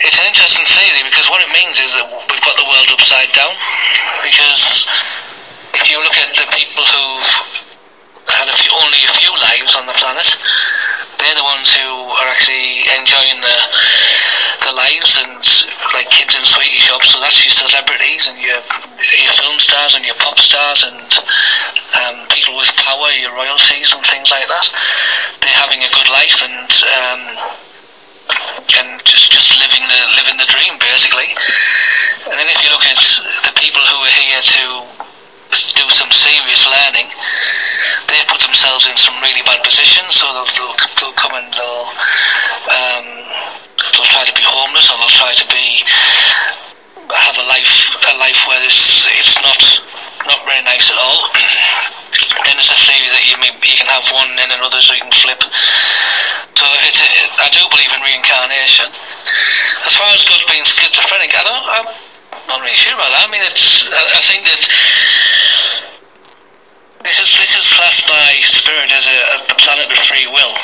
it's 0.00 0.18
an 0.18 0.26
interesting 0.26 0.64
theory 0.64 1.04
because 1.04 1.28
what 1.28 1.44
it 1.44 1.52
means 1.52 1.76
is 1.78 1.92
that 1.92 2.06
we've 2.08 2.46
got 2.46 2.56
the 2.56 2.66
world 2.66 2.88
upside 2.94 3.30
down. 3.36 3.52
Because 4.24 4.88
if 5.76 5.90
you 5.90 6.00
look 6.00 6.16
at 6.16 6.32
the 6.34 6.48
people 6.56 6.82
who've 6.82 7.30
had 8.32 8.48
a 8.48 8.56
few, 8.56 8.72
only 8.80 9.02
a 9.04 9.14
few 9.20 9.32
lives 9.34 9.76
on 9.76 9.84
the 9.86 9.96
planet, 10.00 10.28
they're 11.20 11.36
the 11.36 11.44
ones 11.44 11.68
who 11.76 11.86
are 11.86 12.28
actually 12.32 12.88
enjoying 12.96 13.40
the 13.40 13.58
the 14.66 14.72
lives 14.76 15.16
and 15.20 15.40
like 15.94 16.08
kids 16.10 16.36
in 16.36 16.44
sweetie 16.44 16.80
shops. 16.80 17.12
So 17.12 17.20
that's 17.20 17.40
your 17.44 17.52
celebrities 17.52 18.28
and 18.28 18.38
your 18.40 18.60
your 19.20 19.34
film 19.36 19.58
stars 19.60 19.94
and 19.96 20.04
your 20.04 20.16
pop 20.16 20.38
stars 20.38 20.84
and 20.84 21.08
um, 22.00 22.26
people 22.28 22.56
with 22.56 22.70
power, 22.76 23.10
your 23.12 23.32
royalties 23.32 23.92
and 23.92 24.04
things 24.06 24.30
like 24.30 24.48
that. 24.48 24.66
They're 25.40 25.60
having 25.60 25.80
a 25.80 25.90
good 25.90 26.08
life 26.08 26.38
and 26.44 26.68
um, 26.68 27.22
and 28.80 28.88
just 29.04 29.32
just 29.32 29.50
living 29.58 29.84
the 29.88 30.00
living 30.16 30.36
the 30.38 30.48
dream 30.48 30.78
basically. 30.78 31.32
And 32.28 32.36
then 32.36 32.48
if 32.48 32.60
you 32.62 32.70
look 32.70 32.84
at 32.84 33.00
the 33.48 33.54
people 33.58 33.80
who 33.80 33.96
are 33.96 34.16
here 34.16 34.40
to 34.40 34.64
do 35.74 35.84
some 35.90 36.10
serious 36.12 36.62
learning, 36.68 37.10
they 38.10 38.22
put 38.26 38.42
themselves 38.42 38.90
in 38.90 38.96
some 38.98 39.14
really 39.22 39.42
bad 39.46 39.62
positions. 39.62 40.18
So 40.18 40.26
they'll, 40.34 40.50
they'll, 40.58 40.76
they'll 40.98 41.18
come 41.18 41.34
and 41.38 41.48
they'll 41.54 41.88
um, 42.70 43.06
they'll 43.94 44.10
try 44.10 44.26
to 44.26 44.34
be 44.34 44.44
homeless 44.44 44.90
or 44.90 44.98
they'll 44.98 45.16
try 45.16 45.32
to 45.34 45.46
be 45.48 45.86
have 47.10 47.36
a 47.38 47.46
life 47.46 47.90
a 48.06 48.14
life 48.18 48.38
where 48.46 48.62
it's 48.66 49.06
it's 49.18 49.34
not 49.42 49.58
not 50.26 50.40
very 50.46 50.62
nice 50.62 50.90
at 50.90 50.98
all. 50.98 51.26
then 52.46 52.54
there's 52.58 52.74
a 52.74 52.80
theory 52.86 53.10
that 53.10 53.24
you 53.26 53.36
may, 53.40 53.50
you 53.54 53.76
can 53.78 53.88
have 53.88 54.04
one 54.12 54.30
and 54.30 54.38
then 54.38 54.50
another 54.52 54.78
so 54.82 54.94
you 54.94 55.02
can 55.02 55.14
flip. 55.14 55.40
So 56.54 56.66
it's 56.86 57.00
I 57.40 57.48
do 57.50 57.62
believe 57.70 57.90
in 57.94 58.00
reincarnation. 58.04 58.90
As 59.86 59.94
far 59.96 60.10
as 60.12 60.22
God 60.26 60.42
being 60.50 60.66
schizophrenic, 60.66 61.32
I 61.34 61.42
don't 61.42 61.66
I'm 61.66 61.88
not 62.46 62.60
really 62.62 62.78
sure 62.78 62.94
about 62.94 63.10
that. 63.10 63.26
I 63.26 63.30
mean 63.30 63.42
it's 63.42 63.86
I, 63.90 64.02
I 64.02 64.20
think 64.22 64.44
that 64.46 64.60
this 67.10 67.26
is 67.26 67.38
this 67.42 67.58
is 67.58 67.66
classed 67.74 68.06
by 68.06 68.38
spirit 68.46 68.86
as 68.94 69.10
a, 69.10 69.18
a 69.34 69.36
the 69.50 69.58
planet 69.58 69.90
of 69.90 69.98
free 70.06 70.30
will. 70.30 70.54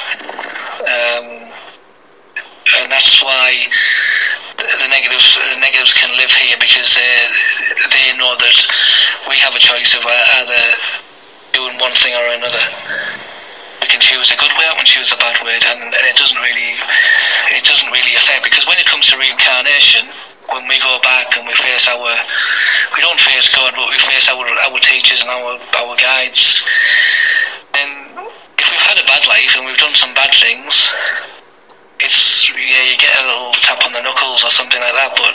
Um, 0.87 1.51
and 2.79 2.87
that's 2.87 3.19
why 3.19 3.67
the, 4.55 4.67
the 4.79 4.87
negatives 4.87 5.35
the 5.35 5.59
negatives 5.59 5.91
can 5.99 6.15
live 6.15 6.31
here 6.31 6.55
because 6.63 6.95
they 6.95 7.19
they 7.91 8.15
know 8.15 8.39
that 8.39 8.59
we 9.27 9.35
have 9.43 9.59
a 9.59 9.59
choice 9.59 9.99
of 9.99 10.07
either 10.07 10.63
doing 11.51 11.83
one 11.83 11.95
thing 11.99 12.15
or 12.15 12.31
another. 12.31 12.63
We 13.83 13.91
can 13.91 13.99
choose 13.99 14.31
a 14.31 14.39
good 14.39 14.55
way, 14.55 14.71
we 14.71 14.87
can 14.87 14.87
choose 14.87 15.11
a 15.11 15.19
bad 15.19 15.43
way, 15.43 15.59
and, 15.59 15.83
and 15.83 16.07
it 16.07 16.15
doesn't 16.15 16.39
really 16.39 16.79
it 17.59 17.67
doesn't 17.67 17.91
really 17.91 18.15
affect 18.15 18.47
because 18.47 18.71
when 18.71 18.79
it 18.79 18.87
comes 18.87 19.11
to 19.11 19.19
reincarnation, 19.19 20.07
when 20.51 20.69
we 20.69 20.79
go 20.79 20.99
back 21.03 21.37
and 21.37 21.47
we 21.47 21.55
face 21.55 21.89
our 21.89 22.15
we 22.95 23.01
don't 23.03 23.21
face 23.21 23.49
God, 23.55 23.75
but 23.77 23.91
we 23.91 23.99
face 23.99 24.29
our 24.29 24.47
our 24.47 24.79
teachers 24.81 25.23
and 25.23 25.31
our 25.31 25.59
our 25.83 25.97
guides. 25.97 26.63
Then, 27.73 27.89
if 28.59 28.67
we've 28.71 28.87
had 28.87 28.99
a 28.99 29.07
bad 29.07 29.27
life 29.29 29.53
and 29.57 29.67
we've 29.67 29.77
done 29.77 29.95
some 29.95 30.15
bad 30.15 30.33
things, 30.35 30.89
it's 32.01 32.49
yeah, 32.53 32.85
you 32.85 32.97
get 32.99 33.17
a 33.21 33.27
little 33.27 33.53
tap 33.65 33.85
on 33.85 33.93
the 33.93 34.03
knuckles 34.03 34.45
or 34.45 34.51
something 34.51 34.81
like 34.81 34.97
that, 34.97 35.13
but 35.17 35.35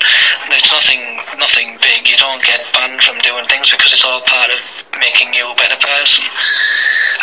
it's 0.53 0.71
nothing 0.71 1.01
nothing 1.39 1.77
big. 1.81 2.07
You 2.07 2.17
don't 2.17 2.43
get 2.43 2.61
banned 2.73 3.01
from 3.01 3.17
doing 3.19 3.45
things 3.45 3.69
because 3.69 3.93
it's 3.93 4.05
all 4.05 4.21
part 4.21 4.49
of 4.49 4.59
making 4.99 5.33
you 5.33 5.49
a 5.49 5.55
better 5.55 5.77
person. 5.77 6.25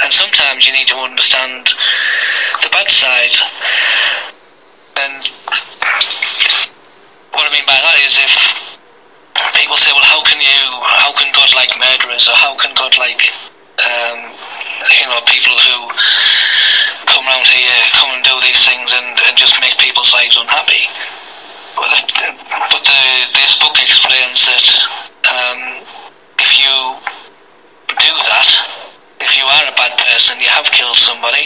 And 0.05 0.12
sometimes 0.12 0.66
you 0.66 0.72
need 0.72 0.87
to 0.88 0.96
understand 0.96 1.70
the 2.62 2.68
bad 2.70 2.88
side. 2.90 3.35
And 4.98 5.22
what 7.38 7.46
I 7.46 7.55
mean 7.55 7.66
by 7.70 7.79
that 7.79 7.96
is 8.03 8.18
if 8.18 8.35
people 9.55 9.79
say, 9.79 9.94
well, 9.94 10.03
how 10.11 10.27
can 10.27 10.42
you, 10.42 10.62
how 10.98 11.14
can 11.14 11.31
God 11.31 11.46
like 11.55 11.70
murderers, 11.79 12.27
or 12.27 12.35
how 12.35 12.59
can 12.59 12.74
God 12.74 12.90
like, 12.98 13.31
um, 13.79 14.35
you 14.90 15.07
know, 15.07 15.22
people 15.22 15.55
who 15.55 15.87
come 17.07 17.22
around 17.22 17.46
here, 17.46 17.79
come 17.94 18.11
and 18.11 18.27
do 18.27 18.35
these 18.42 18.59
things 18.66 18.90
and, 18.90 19.14
and 19.31 19.38
just 19.38 19.55
make 19.62 19.79
people's 19.79 20.11
lives 20.12 20.35
unhappy. 20.35 20.83
But, 21.79 21.94
the, 21.94 22.29
but 22.74 22.83
the, 22.83 23.03
this 23.38 23.55
book 23.62 23.79
explains 23.79 24.42
that 24.51 24.66
um, 25.31 25.87
if 26.42 26.51
you 26.59 26.98
do 28.03 28.12
that, 28.35 28.78
if 29.29 29.37
you 29.37 29.45
are 29.45 29.64
a 29.69 29.77
bad 29.77 29.93
person, 30.01 30.41
you 30.41 30.49
have 30.49 30.64
killed 30.73 30.97
somebody, 30.97 31.45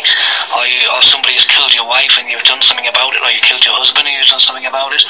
or 0.55 0.63
you, 0.71 0.87
or 0.95 1.03
somebody 1.03 1.35
has 1.35 1.45
killed 1.51 1.75
your 1.75 1.87
wife 1.87 2.15
and 2.15 2.31
you've 2.31 2.47
done 2.47 2.63
something 2.63 2.87
about 2.87 3.11
it, 3.11 3.21
or 3.27 3.31
you 3.35 3.43
killed 3.43 3.67
your 3.67 3.75
husband 3.75 4.07
and 4.07 4.15
you've 4.15 4.31
done 4.31 4.39
something 4.39 4.71
about 4.71 4.95
it. 4.95 5.03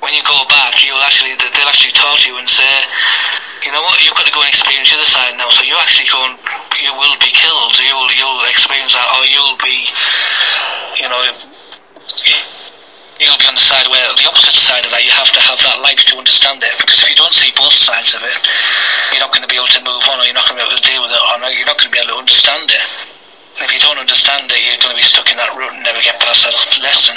When 0.00 0.16
you 0.16 0.24
go 0.24 0.40
back, 0.48 0.80
you'll 0.80 1.04
actually 1.04 1.36
they'll 1.36 1.68
actually 1.68 1.92
talk 1.92 2.16
to 2.24 2.32
you 2.32 2.40
and 2.40 2.48
say, 2.48 2.64
you 3.68 3.70
know 3.76 3.84
what, 3.84 4.00
you've 4.00 4.16
got 4.16 4.24
to 4.24 4.32
go 4.32 4.40
and 4.40 4.48
experience 4.48 4.88
the 4.88 4.96
other 4.96 5.04
side 5.04 5.36
now. 5.36 5.52
So 5.52 5.68
you 5.68 5.76
actually 5.76 6.08
go 6.08 6.24
and 6.24 6.40
you 6.80 6.96
will 6.96 7.16
be 7.20 7.28
killed. 7.28 7.76
You'll 7.76 8.08
you'll 8.16 8.48
experience 8.48 8.96
that, 8.96 9.04
or 9.04 9.28
you'll 9.28 9.60
be, 9.60 9.76
you 11.04 11.08
know, 11.12 11.20
you'll 13.20 13.38
be 13.38 13.46
on 13.46 13.54
the 13.54 13.62
side 13.62 13.86
where 13.92 14.02
the 14.16 14.26
opposite 14.26 14.56
side 14.56 14.84
of 14.88 14.90
that. 14.90 15.04
You 15.04 15.12
have 15.12 15.30
to 15.36 15.42
have 15.44 15.60
that 15.60 15.78
life 15.84 16.02
to 16.08 16.16
understand 16.16 16.64
it. 16.64 16.72
Because 16.80 17.04
if 17.04 17.08
you 17.12 17.18
don't 17.20 17.36
see 17.36 17.52
both 17.54 17.76
sides 17.76 18.16
of 18.16 18.24
it, 18.24 18.36
you're 19.12 19.22
not 19.22 19.30
going 19.30 19.44
to 19.44 19.50
be 19.50 19.60
able 19.60 19.70
to 19.70 19.82
move 19.84 20.02
on, 20.08 20.18
or 20.18 20.24
you're 20.24 20.36
not 20.36 20.48
going 20.48 20.58
to 20.58 20.64
be 20.64 20.68
able 20.68 20.80
to 20.80 20.88
deal 20.88 21.04
with 21.04 21.12
it, 21.12 21.20
or 21.20 21.36
you're 21.52 21.68
not 21.68 21.76
going 21.76 21.92
to 21.92 21.94
be 21.94 22.00
able 22.00 22.16
to 22.16 22.20
understand 22.20 22.66
it. 22.72 22.84
And 23.60 23.68
if 23.68 23.70
you 23.76 23.82
don't 23.82 24.00
understand 24.00 24.48
it, 24.48 24.58
you're 24.64 24.80
going 24.80 24.96
to 24.96 25.00
be 25.00 25.04
stuck 25.04 25.28
in 25.28 25.36
that 25.36 25.52
rut 25.52 25.76
and 25.76 25.84
never 25.84 26.00
get 26.00 26.16
past 26.16 26.48
that 26.48 26.56
lesson. 26.80 27.16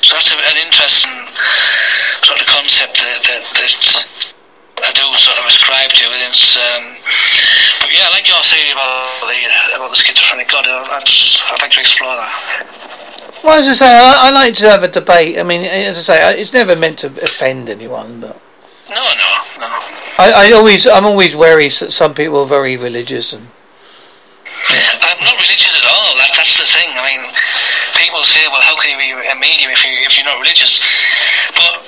So 0.00 0.18
that's 0.18 0.32
an 0.32 0.58
interesting 0.58 1.14
sort 2.26 2.40
of 2.40 2.46
concept 2.48 2.98
that, 2.98 3.22
that, 3.22 3.42
that 3.54 3.72
I 4.82 4.90
do 4.98 5.06
sort 5.14 5.38
of 5.38 5.46
ascribe 5.46 5.90
to 5.94 6.06
it. 6.10 6.20
It's, 6.26 6.58
um, 6.58 6.96
but 7.78 7.92
yeah, 7.94 8.08
I 8.08 8.10
like 8.10 8.26
your 8.26 8.42
theory 8.42 8.72
about 8.74 9.22
the 9.22 9.38
about 9.76 9.90
the 9.90 9.96
schizophrenic 9.96 10.50
God. 10.50 10.66
I'd, 10.66 11.06
I'd 11.06 11.62
like 11.62 11.70
to 11.70 11.80
explore 11.80 12.16
that. 12.16 12.81
Well, 13.42 13.58
as 13.58 13.66
I 13.66 13.72
say, 13.72 13.86
I, 13.86 14.28
I, 14.28 14.30
like 14.30 14.54
to 14.56 14.70
have 14.70 14.84
a 14.84 14.88
debate. 14.88 15.38
I 15.38 15.42
mean, 15.42 15.64
as 15.64 15.98
I 15.98 16.14
say, 16.14 16.40
it's 16.40 16.52
never 16.52 16.76
meant 16.76 17.00
to 17.00 17.08
offend 17.22 17.68
anyone, 17.68 18.20
but 18.20 18.40
no, 18.88 19.02
no, 19.02 19.30
no. 19.58 19.66
I, 20.18 20.50
I 20.50 20.52
always, 20.52 20.86
I'm 20.86 21.04
always 21.04 21.34
wary 21.34 21.68
that 21.68 21.90
some 21.90 22.14
people 22.14 22.40
are 22.40 22.46
very 22.46 22.76
religious 22.76 23.32
and. 23.32 23.48
I'm 24.68 25.24
not 25.24 25.34
religious 25.34 25.76
at 25.76 25.84
all. 25.84 26.14
That, 26.16 26.30
that's 26.36 26.56
the 26.56 26.66
thing. 26.66 26.88
I 26.94 27.02
mean, 27.02 27.22
people 27.98 28.22
say, 28.24 28.46
"Well, 28.46 28.62
how 28.62 28.78
can 28.78 28.90
you 28.90 28.98
be 28.98 29.10
a 29.10 29.34
medium 29.34 29.70
if 29.70 29.84
you 29.84 29.90
if 30.06 30.16
you're 30.16 30.26
not 30.26 30.38
religious?" 30.40 30.82
But 31.54 31.82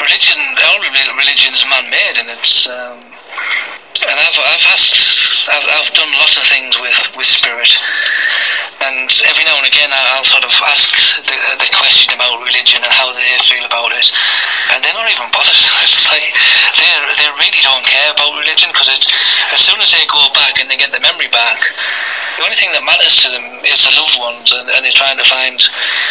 religion, 0.00 0.38
all 0.38 0.80
religion 0.80 1.54
is 1.54 1.64
man-made, 1.68 2.16
and 2.18 2.28
it's. 2.30 2.68
Um, 2.68 3.00
and 4.06 4.20
I've 4.20 4.38
I've 4.38 4.66
asked, 4.70 4.94
I've, 5.48 5.66
I've 5.66 5.90
done 5.96 6.12
lots 6.20 6.36
of 6.36 6.44
things 6.46 6.78
with 6.78 7.00
with 7.16 7.26
spirit, 7.26 7.72
and 8.84 9.08
every 9.26 9.44
now 9.44 9.56
and 9.56 9.66
again 9.66 9.88
I'll 9.90 10.26
sort 10.26 10.44
of 10.44 10.52
ask 10.68 10.92
the, 11.24 11.36
the 11.58 11.70
question 11.72 12.14
about 12.14 12.44
religion 12.44 12.84
and 12.84 12.92
how 12.92 13.10
they 13.12 13.24
feel 13.40 13.64
about 13.64 13.90
it, 13.96 14.06
and 14.74 14.84
they're 14.84 14.94
not 14.94 15.10
even 15.10 15.32
bothered. 15.32 15.56
It's 15.86 16.06
like 16.12 16.28
they 16.76 16.88
they 17.18 17.30
really 17.40 17.62
don't 17.62 17.84
care 17.84 18.12
about 18.12 18.36
religion 18.36 18.70
because 18.70 18.90
as 18.90 19.60
soon 19.60 19.80
as 19.80 19.90
they 19.90 20.04
go 20.06 20.28
back 20.34 20.60
and 20.60 20.68
they 20.70 20.76
get 20.76 20.92
the 20.92 21.00
memory 21.00 21.28
back, 21.28 21.58
the 22.36 22.44
only 22.44 22.56
thing 22.56 22.72
that 22.72 22.84
matters 22.84 23.16
to 23.24 23.32
them 23.32 23.64
is 23.64 23.80
the 23.84 23.96
loved 23.96 24.16
ones, 24.20 24.52
and, 24.52 24.68
and 24.68 24.84
they're 24.84 25.00
trying 25.00 25.16
to 25.16 25.24
find 25.24 25.56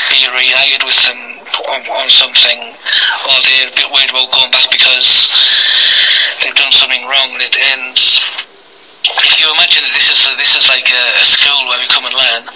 be 0.10 0.26
reunited 0.26 0.82
with 0.82 0.98
them 1.06 1.36
on, 1.70 1.82
on 1.86 2.10
something, 2.10 2.60
or 3.30 3.38
they're 3.46 3.70
a 3.70 3.76
bit 3.78 3.88
worried 3.94 4.10
about 4.10 4.34
going 4.34 4.52
back 4.52 4.68
because 4.74 5.30
they've 6.42 6.58
done 6.58 6.74
something 6.74 7.06
wrong 7.06 7.38
and 7.38 7.46
it 7.46 7.56
ends. 7.78 8.26
If 9.06 9.38
you 9.38 9.46
imagine 9.54 9.86
that 9.86 9.94
this 9.94 10.10
is 10.10 10.18
this 10.42 10.58
is 10.58 10.66
like 10.66 10.90
a, 10.90 11.06
a, 11.22 11.26
school 11.30 11.70
where 11.70 11.78
we 11.78 11.86
come 11.94 12.10
and 12.10 12.16
learn, 12.18 12.50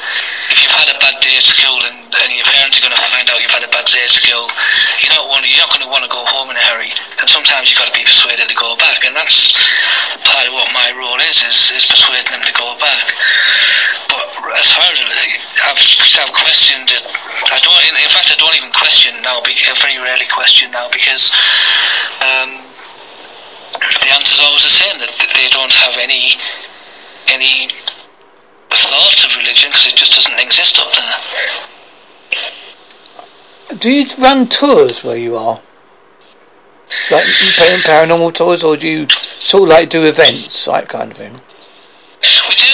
if 0.50 0.58
you've 0.66 0.74
had 0.74 0.90
a 0.90 0.98
bad 0.98 1.14
day 1.22 1.38
at 1.38 1.46
school 1.46 1.78
and, 1.86 2.10
and 2.10 2.30
your 2.34 2.46
parents 2.50 2.74
are 2.74 2.82
going 2.82 2.98
to 2.98 3.06
find 3.14 3.30
out 3.30 3.38
you've 3.38 3.54
had 3.54 3.62
a 3.62 3.70
bad 3.70 3.86
day 3.86 4.02
at 4.02 4.10
school, 4.10 4.50
you're 5.06 5.14
not 5.14 5.30
want, 5.30 5.46
you're 5.46 5.62
not 5.62 5.70
going 5.70 5.86
to 5.86 5.92
want 5.94 6.02
to 6.02 6.10
go 6.10 6.26
home 6.26 6.50
in 6.50 6.58
a 6.58 6.66
hurry, 6.74 6.90
and 7.22 7.30
sometimes 7.30 7.70
you've 7.70 7.78
got 7.78 7.94
to 7.94 7.94
be 7.94 8.02
persuaded 8.02 8.50
to 8.50 8.58
go 8.58 8.74
back. 8.82 9.06
And 9.06 9.14
that's 9.14 9.54
part 10.26 10.50
of 10.50 10.58
what 10.58 10.69
is, 11.30 11.46
is, 11.46 11.72
is 11.78 11.86
persuading 11.86 12.34
them 12.34 12.42
to 12.42 12.54
go 12.58 12.74
back. 12.82 13.14
But 14.10 14.26
as 14.58 14.70
far 14.74 14.90
as 14.90 15.00
I've, 15.64 15.78
I've 15.78 16.34
questioned 16.34 16.90
it, 16.90 17.06
I 17.54 17.60
don't. 17.62 17.78
In 17.78 18.10
fact, 18.10 18.34
I 18.34 18.38
don't 18.42 18.56
even 18.58 18.72
question 18.74 19.22
now. 19.22 19.42
I 19.46 19.54
very 19.78 19.98
rarely 20.02 20.26
question 20.34 20.72
now 20.72 20.90
because 20.90 21.32
um, 22.26 22.66
the 23.78 24.10
answer 24.10 24.34
is 24.34 24.42
always 24.42 24.64
the 24.66 24.74
same 24.74 24.98
that 25.00 25.14
they 25.38 25.48
don't 25.54 25.72
have 25.72 25.96
any 26.02 26.36
any 27.30 27.70
thought 28.72 29.26
of 29.26 29.38
religion 29.38 29.70
because 29.70 29.88
it 29.88 29.96
just 29.96 30.14
doesn't 30.18 30.40
exist 30.40 30.80
up 30.82 30.90
there. 30.98 31.14
Do 33.78 33.92
you 33.92 34.06
run 34.18 34.48
tours 34.48 35.04
where 35.04 35.18
you 35.18 35.38
are? 35.38 35.62
Like 37.12 37.26
you 37.26 37.52
play 37.56 37.74
in 37.74 37.80
paranormal 37.82 38.34
tours, 38.34 38.64
or 38.64 38.78
do 38.78 38.88
you 38.88 39.08
sort 39.40 39.64
of 39.64 39.70
like 39.70 39.90
do 39.90 40.04
events, 40.04 40.66
that 40.66 40.90
kind 40.90 41.12
of 41.12 41.18
thing? 41.18 41.34
We 42.22 42.56
do. 42.56 42.74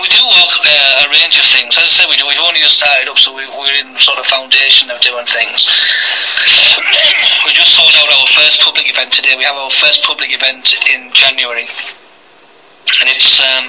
We 0.00 0.08
do 0.08 0.20
walk 0.22 0.52
uh, 0.62 1.04
a 1.04 1.10
range 1.10 1.38
of 1.40 1.46
things. 1.46 1.76
As 1.76 1.84
I 1.84 1.90
said, 1.90 2.06
we 2.08 2.16
do, 2.16 2.26
we've 2.26 2.38
only 2.38 2.60
just 2.60 2.78
started 2.78 3.08
up, 3.08 3.18
so 3.18 3.34
we, 3.34 3.48
we're 3.48 3.74
in 3.74 3.98
sort 3.98 4.18
of 4.18 4.26
foundation 4.26 4.90
of 4.90 5.00
doing 5.00 5.26
things. 5.26 5.66
we 7.46 7.52
just 7.52 7.74
sold 7.74 7.94
out 7.96 8.12
our 8.12 8.26
first 8.30 8.60
public 8.60 8.88
event 8.90 9.12
today. 9.12 9.34
We 9.36 9.44
have 9.44 9.56
our 9.56 9.70
first 9.70 10.04
public 10.04 10.30
event 10.30 10.76
in 10.92 11.10
January 11.14 11.66
and 13.00 13.08
it's 13.08 13.40
um, 13.40 13.68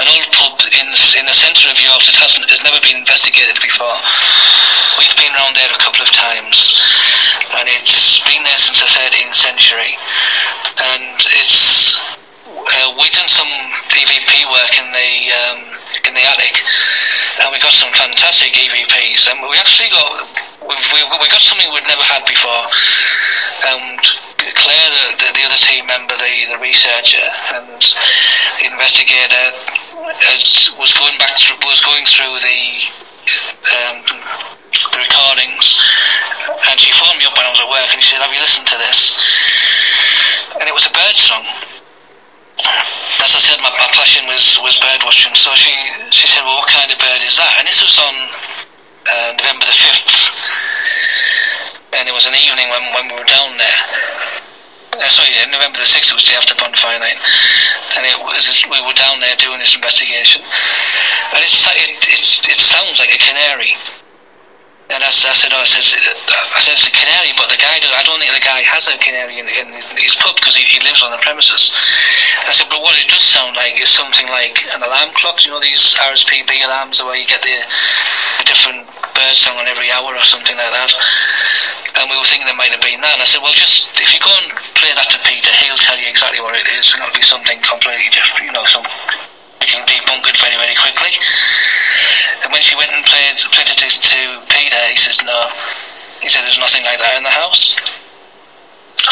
an 0.00 0.06
old 0.08 0.26
pub 0.32 0.54
in 0.70 0.86
in 1.18 1.24
the 1.26 1.34
centre 1.34 1.68
of 1.68 1.76
York 1.76 2.02
that 2.06 2.16
hasn't 2.16 2.46
has 2.48 2.62
never 2.64 2.80
been 2.80 3.02
investigated 3.02 3.58
before. 3.60 3.92
We've 4.98 5.16
been 5.18 5.34
round 5.34 5.56
there 5.56 5.68
a 5.68 5.80
couple 5.82 6.00
of 6.00 6.10
times, 6.14 6.78
and 7.58 7.66
it's 7.68 8.01
been 8.32 8.44
there 8.48 8.56
since 8.56 8.80
the 8.80 8.88
13th 8.88 9.36
century, 9.36 9.92
and 9.92 11.20
it's 11.36 12.00
uh, 12.48 12.88
we 12.96 13.04
done 13.12 13.28
some 13.28 13.52
EVP 13.92 14.48
work 14.48 14.72
in 14.80 14.88
the 14.88 15.12
um, 15.36 15.60
in 16.08 16.16
the 16.16 16.24
attic, 16.24 16.56
and 17.44 17.52
we 17.52 17.60
got 17.60 17.76
some 17.76 17.92
fantastic 17.92 18.56
EVPs, 18.56 19.28
and 19.28 19.36
we 19.44 19.56
actually 19.60 19.92
got 19.92 20.24
we 20.64 20.72
we, 20.96 21.00
we 21.20 21.28
got 21.28 21.44
something 21.44 21.68
we'd 21.76 21.84
never 21.84 22.00
had 22.08 22.24
before, 22.24 22.64
and 23.68 24.00
Claire, 24.56 24.90
the, 24.90 25.04
the, 25.20 25.28
the, 25.38 25.44
other 25.46 25.60
team 25.62 25.86
member, 25.86 26.16
the, 26.18 26.34
the 26.50 26.58
researcher 26.58 27.22
and 27.54 27.78
the 27.78 28.66
investigator, 28.66 29.54
was 30.80 30.92
going 30.98 31.16
back 31.18 31.38
through, 31.38 31.62
was 31.62 31.80
going 31.80 32.04
through 32.06 32.40
the, 32.42 32.58
um, 33.22 33.96
the 34.92 34.98
recordings, 34.98 35.66
and 36.70 36.76
she 36.80 36.92
phoned 36.92 37.18
me 37.18 37.26
up 37.26 37.36
when 37.36 37.46
I 37.46 37.50
was 37.50 37.60
at 37.60 37.68
work, 37.68 37.88
and 37.92 38.02
she 38.02 38.14
said, 38.14 38.22
"Have 38.22 38.32
you 38.32 38.40
listened 38.40 38.66
to 38.68 38.78
this?" 38.78 39.14
And 40.60 40.66
it 40.68 40.74
was 40.74 40.86
a 40.86 40.92
bird 40.92 41.16
song. 41.16 41.44
As 43.22 43.34
I 43.34 43.40
said, 43.40 43.58
my, 43.62 43.70
my 43.70 43.90
passion 43.94 44.26
was, 44.26 44.58
was 44.62 44.74
bird 44.78 45.02
watching. 45.04 45.34
So 45.34 45.54
she 45.54 45.72
she 46.10 46.26
said, 46.28 46.42
"Well, 46.44 46.58
what 46.58 46.68
kind 46.68 46.90
of 46.90 46.98
bird 46.98 47.22
is 47.22 47.36
that?" 47.38 47.56
And 47.58 47.68
this 47.68 47.82
was 47.82 47.96
on 47.98 48.14
uh, 49.06 49.30
November 49.38 49.66
the 49.66 49.76
fifth 49.76 50.32
and 51.92 52.08
it 52.08 52.12
was 52.12 52.26
an 52.26 52.34
evening 52.34 52.68
when, 52.70 52.82
when 52.94 53.08
we 53.08 53.14
were 53.14 53.28
down 53.28 53.56
there. 53.56 54.41
Uh, 54.92 55.08
sorry, 55.08 55.32
November 55.48 55.80
the 55.80 55.88
6th, 55.88 56.12
it 56.12 56.18
was 56.20 56.24
the 56.28 56.36
after 56.36 56.54
bonfire 56.60 57.00
night. 57.00 57.16
And 57.96 58.04
it 58.04 58.18
was 58.20 58.44
we 58.68 58.80
were 58.84 58.92
down 58.92 59.20
there 59.20 59.36
doing 59.40 59.58
this 59.58 59.74
investigation. 59.74 60.44
And 61.32 61.40
it, 61.40 61.50
it's, 62.12 62.44
it 62.44 62.60
sounds 62.60 63.00
like 63.00 63.08
a 63.08 63.18
canary. 63.18 63.72
And 64.92 65.00
I, 65.00 65.08
I 65.08 65.32
said, 65.32 65.48
oh, 65.56 65.64
I 65.64 65.64
said, 65.64 65.80
I 65.88 66.60
said 66.60 66.76
it's 66.76 66.84
a 66.84 66.92
canary, 66.92 67.32
but 67.40 67.48
the 67.48 67.56
guy, 67.56 67.80
I 67.80 68.04
don't 68.04 68.20
think 68.20 68.36
the 68.36 68.44
guy 68.44 68.60
has 68.68 68.84
a 68.92 69.00
canary 69.00 69.40
in, 69.40 69.48
in 69.48 69.72
his 69.96 70.12
pub 70.20 70.36
because 70.36 70.52
he, 70.52 70.68
he 70.68 70.84
lives 70.84 71.00
on 71.00 71.08
the 71.08 71.22
premises. 71.24 71.72
I 72.44 72.52
said, 72.52 72.68
but 72.68 72.84
what 72.84 72.92
it 73.00 73.08
does 73.08 73.24
sound 73.24 73.56
like 73.56 73.80
is 73.80 73.88
something 73.88 74.28
like 74.28 74.60
an 74.76 74.84
alarm 74.84 75.16
clock. 75.16 75.40
You 75.48 75.56
know 75.56 75.60
these 75.64 75.96
RSPB 75.96 76.68
alarms 76.68 77.00
where 77.00 77.16
you 77.16 77.24
get 77.24 77.40
the 77.40 77.64
different 78.44 78.84
bird 79.22 79.38
song 79.38 79.54
on 79.62 79.70
every 79.70 79.86
hour 79.94 80.10
or 80.10 80.26
something 80.26 80.58
like 80.58 80.74
that. 80.74 80.90
And 82.02 82.10
we 82.10 82.18
were 82.18 82.26
thinking 82.26 82.50
it 82.50 82.58
might 82.58 82.74
have 82.74 82.82
been 82.82 82.98
that. 82.98 83.14
And 83.14 83.22
I 83.22 83.28
said, 83.30 83.38
well, 83.38 83.54
just 83.54 83.86
if 84.02 84.10
you 84.10 84.18
go 84.18 84.34
and 84.42 84.50
play 84.74 84.90
that 84.98 85.06
to 85.14 85.18
Peter, 85.22 85.54
he'll 85.62 85.78
tell 85.78 85.94
you 85.94 86.10
exactly 86.10 86.42
what 86.42 86.58
it 86.58 86.66
is. 86.74 86.90
And 86.90 87.06
it'll 87.06 87.14
be 87.14 87.22
something 87.22 87.62
completely 87.62 88.10
different, 88.10 88.50
you 88.50 88.52
know, 88.52 88.66
some 88.66 88.82
we 89.62 89.70
can 89.70 89.86
debunk 89.86 90.26
it 90.26 90.34
very, 90.42 90.58
very 90.58 90.74
quickly. 90.74 91.14
And 92.42 92.50
when 92.50 92.66
she 92.66 92.74
went 92.74 92.90
and 92.90 93.06
played, 93.06 93.38
played 93.54 93.70
it 93.70 93.78
to, 93.78 93.86
to 93.86 94.20
Peter, 94.50 94.82
he 94.90 94.98
says, 94.98 95.22
no. 95.22 95.38
He 96.18 96.26
said, 96.26 96.42
there's 96.42 96.58
nothing 96.58 96.82
like 96.82 96.98
that 96.98 97.14
in 97.14 97.22
the 97.22 97.30
house. 97.30 97.78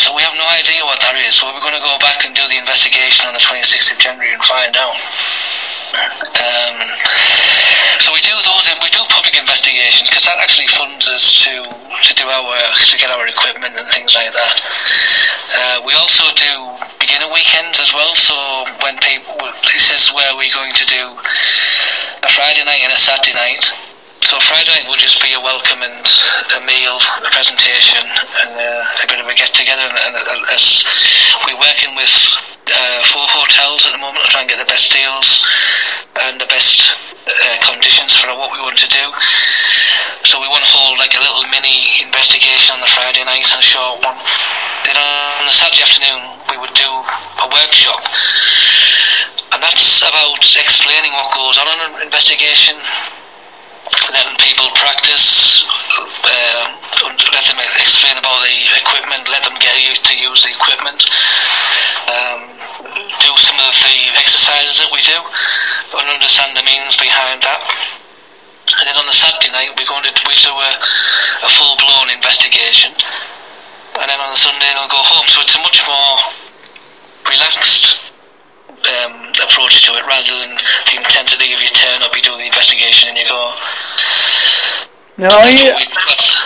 So 0.02 0.10
we 0.14 0.22
have 0.26 0.34
no 0.34 0.46
idea 0.50 0.82
what 0.82 0.98
that 1.06 1.14
is. 1.22 1.38
So 1.38 1.46
we're 1.46 1.62
going 1.62 1.78
to 1.78 1.86
go 1.86 1.94
back 2.02 2.26
and 2.26 2.34
do 2.34 2.42
the 2.50 2.58
investigation 2.58 3.30
on 3.30 3.34
the 3.34 3.42
26th 3.46 3.94
of 3.94 3.98
January 4.02 4.34
and 4.34 4.42
find 4.42 4.74
out. 4.74 4.98
Um, 6.40 6.76
so 8.00 8.12
we 8.12 8.20
do 8.22 8.32
those, 8.32 8.70
we 8.82 8.90
do 8.90 9.02
public 9.08 9.36
investigations 9.36 10.08
because 10.08 10.24
that 10.24 10.38
actually 10.38 10.68
funds 10.68 11.08
us 11.08 11.44
to 11.44 11.64
to 11.64 12.12
do 12.14 12.24
our 12.24 12.44
work, 12.46 12.74
to 12.88 12.96
get 12.96 13.10
our 13.10 13.26
equipment 13.26 13.76
and 13.76 13.86
things 13.92 14.14
like 14.14 14.32
that. 14.32 14.54
Uh, 15.54 15.82
we 15.84 15.92
also 15.94 16.24
do 16.34 16.78
beginner 16.98 17.28
weekends 17.32 17.80
as 17.80 17.92
well. 17.92 18.14
So 18.14 18.64
when 18.82 18.96
people, 18.98 19.36
this 19.74 19.90
is 19.90 20.08
where 20.14 20.34
we're 20.36 20.54
going 20.54 20.72
to 20.72 20.86
do 20.86 21.18
a 22.22 22.30
Friday 22.32 22.64
night 22.64 22.80
and 22.84 22.92
a 22.92 22.96
Saturday 22.96 23.34
night. 23.34 23.64
So 24.22 24.38
Friday 24.40 24.70
night 24.70 24.86
will 24.86 25.00
just 25.00 25.20
be 25.22 25.32
a 25.32 25.40
welcome 25.40 25.82
and 25.82 26.06
a 26.56 26.60
meal, 26.64 26.98
a 27.24 27.30
presentation, 27.32 28.04
and 28.44 28.52
uh, 28.54 29.02
a 29.02 29.06
bit 29.08 29.18
of 29.18 29.26
a 29.26 29.34
get 29.34 29.52
together. 29.52 29.82
And, 29.82 29.96
and, 29.96 30.16
and 30.16 30.40
as 30.52 30.84
we're 31.46 31.58
working 31.58 31.96
with 31.96 32.12
uh, 32.70 33.00
four 33.10 33.26
hotels 33.26 33.86
at 33.86 33.92
the 33.92 33.98
moment 33.98 34.24
to 34.24 34.30
try 34.30 34.40
and 34.42 34.50
get 34.50 34.58
the 34.58 34.70
best 34.70 34.90
deals 34.90 35.42
and 36.26 36.40
the 36.40 36.46
best 36.46 36.94
uh, 37.26 37.56
conditions 37.62 38.14
for 38.16 38.28
what 38.34 38.52
we 38.52 38.58
want 38.58 38.78
to 38.78 38.88
do. 38.88 39.04
So 40.24 40.40
we 40.40 40.48
want 40.48 40.64
to 40.64 40.70
hold 40.70 40.98
like 40.98 41.14
a 41.16 41.22
little 41.22 41.44
mini 41.48 42.02
investigation 42.02 42.76
on 42.76 42.80
the 42.80 42.90
Friday 42.92 43.24
night 43.24 43.46
and 43.46 43.60
a 43.60 43.66
short 43.66 44.02
one. 44.04 44.18
Then 44.86 44.96
on 44.96 45.46
the 45.46 45.54
Saturday 45.54 45.82
afternoon 45.82 46.22
we 46.50 46.56
would 46.58 46.74
do 46.74 46.90
a 47.42 47.46
workshop. 47.48 48.02
And 49.52 49.62
that's 49.62 50.02
about 50.02 50.42
explaining 50.58 51.12
what 51.12 51.34
goes 51.34 51.58
on 51.58 51.66
in 51.66 51.78
an 51.94 52.02
investigation, 52.06 52.78
letting 54.14 54.38
people 54.38 54.70
practice, 54.78 55.66
uh, 56.24 56.64
let 57.34 57.44
them 57.46 57.58
explain 57.80 58.16
about 58.18 58.44
the 58.46 58.56
equipment, 58.78 59.26
let 59.28 59.42
them 59.42 59.54
get 59.58 59.74
to 59.74 60.14
use 60.18 60.42
the 60.44 60.50
equipment, 60.54 61.02
um, 62.10 62.49
do 62.84 63.32
some 63.36 63.58
of 63.60 63.72
the 63.76 63.96
exercises 64.16 64.80
that 64.80 64.90
we 64.92 65.00
do, 65.04 65.18
and 66.00 66.08
understand 66.08 66.56
the 66.56 66.64
means 66.64 66.96
behind 66.96 67.42
that. 67.44 67.60
And 68.80 68.86
then 68.86 68.96
on 68.96 69.06
the 69.06 69.16
Saturday 69.16 69.50
night, 69.52 69.74
we're 69.76 69.88
going 69.88 70.04
to 70.06 70.14
we 70.26 70.34
do 70.40 70.54
a, 70.54 70.72
a 71.44 71.50
full 71.50 71.74
blown 71.76 72.08
investigation, 72.10 72.94
and 73.98 74.06
then 74.08 74.18
on 74.20 74.30
the 74.32 74.40
Sunday 74.40 74.70
they'll 74.72 74.88
go 74.88 75.02
home. 75.02 75.26
So 75.28 75.42
it's 75.42 75.56
a 75.58 75.62
much 75.62 75.82
more 75.84 76.12
relaxed 77.26 78.00
um, 78.88 79.34
approach 79.44 79.82
to 79.86 79.98
it 79.98 80.06
rather 80.06 80.34
than 80.40 80.56
the 80.56 80.96
intensity 80.96 81.52
of 81.52 81.60
your 81.60 81.74
turn 81.74 82.02
up, 82.02 82.14
you 82.16 82.22
do 82.22 82.36
the 82.36 82.46
investigation, 82.46 83.10
and 83.10 83.18
you 83.18 83.28
go. 83.28 83.54
Now, 85.18 85.36
are 85.36 85.50
you 85.50 85.74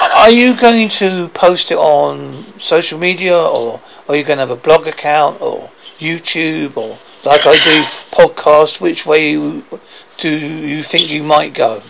are 0.01 0.31
you 0.31 0.57
going 0.57 0.89
to 0.89 1.29
post 1.29 1.71
it 1.71 1.79
on 1.79 2.59
social 2.59 2.99
media, 2.99 3.37
or 3.37 3.81
are 4.09 4.17
you 4.17 4.25
going 4.25 4.39
to 4.39 4.47
have 4.47 4.51
a 4.51 4.57
blog 4.57 4.87
account, 4.89 5.41
or 5.41 5.71
YouTube, 5.99 6.77
or 6.77 6.99
like 7.25 7.47
I 7.47 7.57
do 7.63 7.85
podcasts, 8.11 8.81
Which 8.81 9.07
way 9.07 9.35
do 10.19 10.31
you 10.31 10.83
think 10.83 11.11
you 11.11 11.23
might 11.23 11.55
go? 11.55 11.83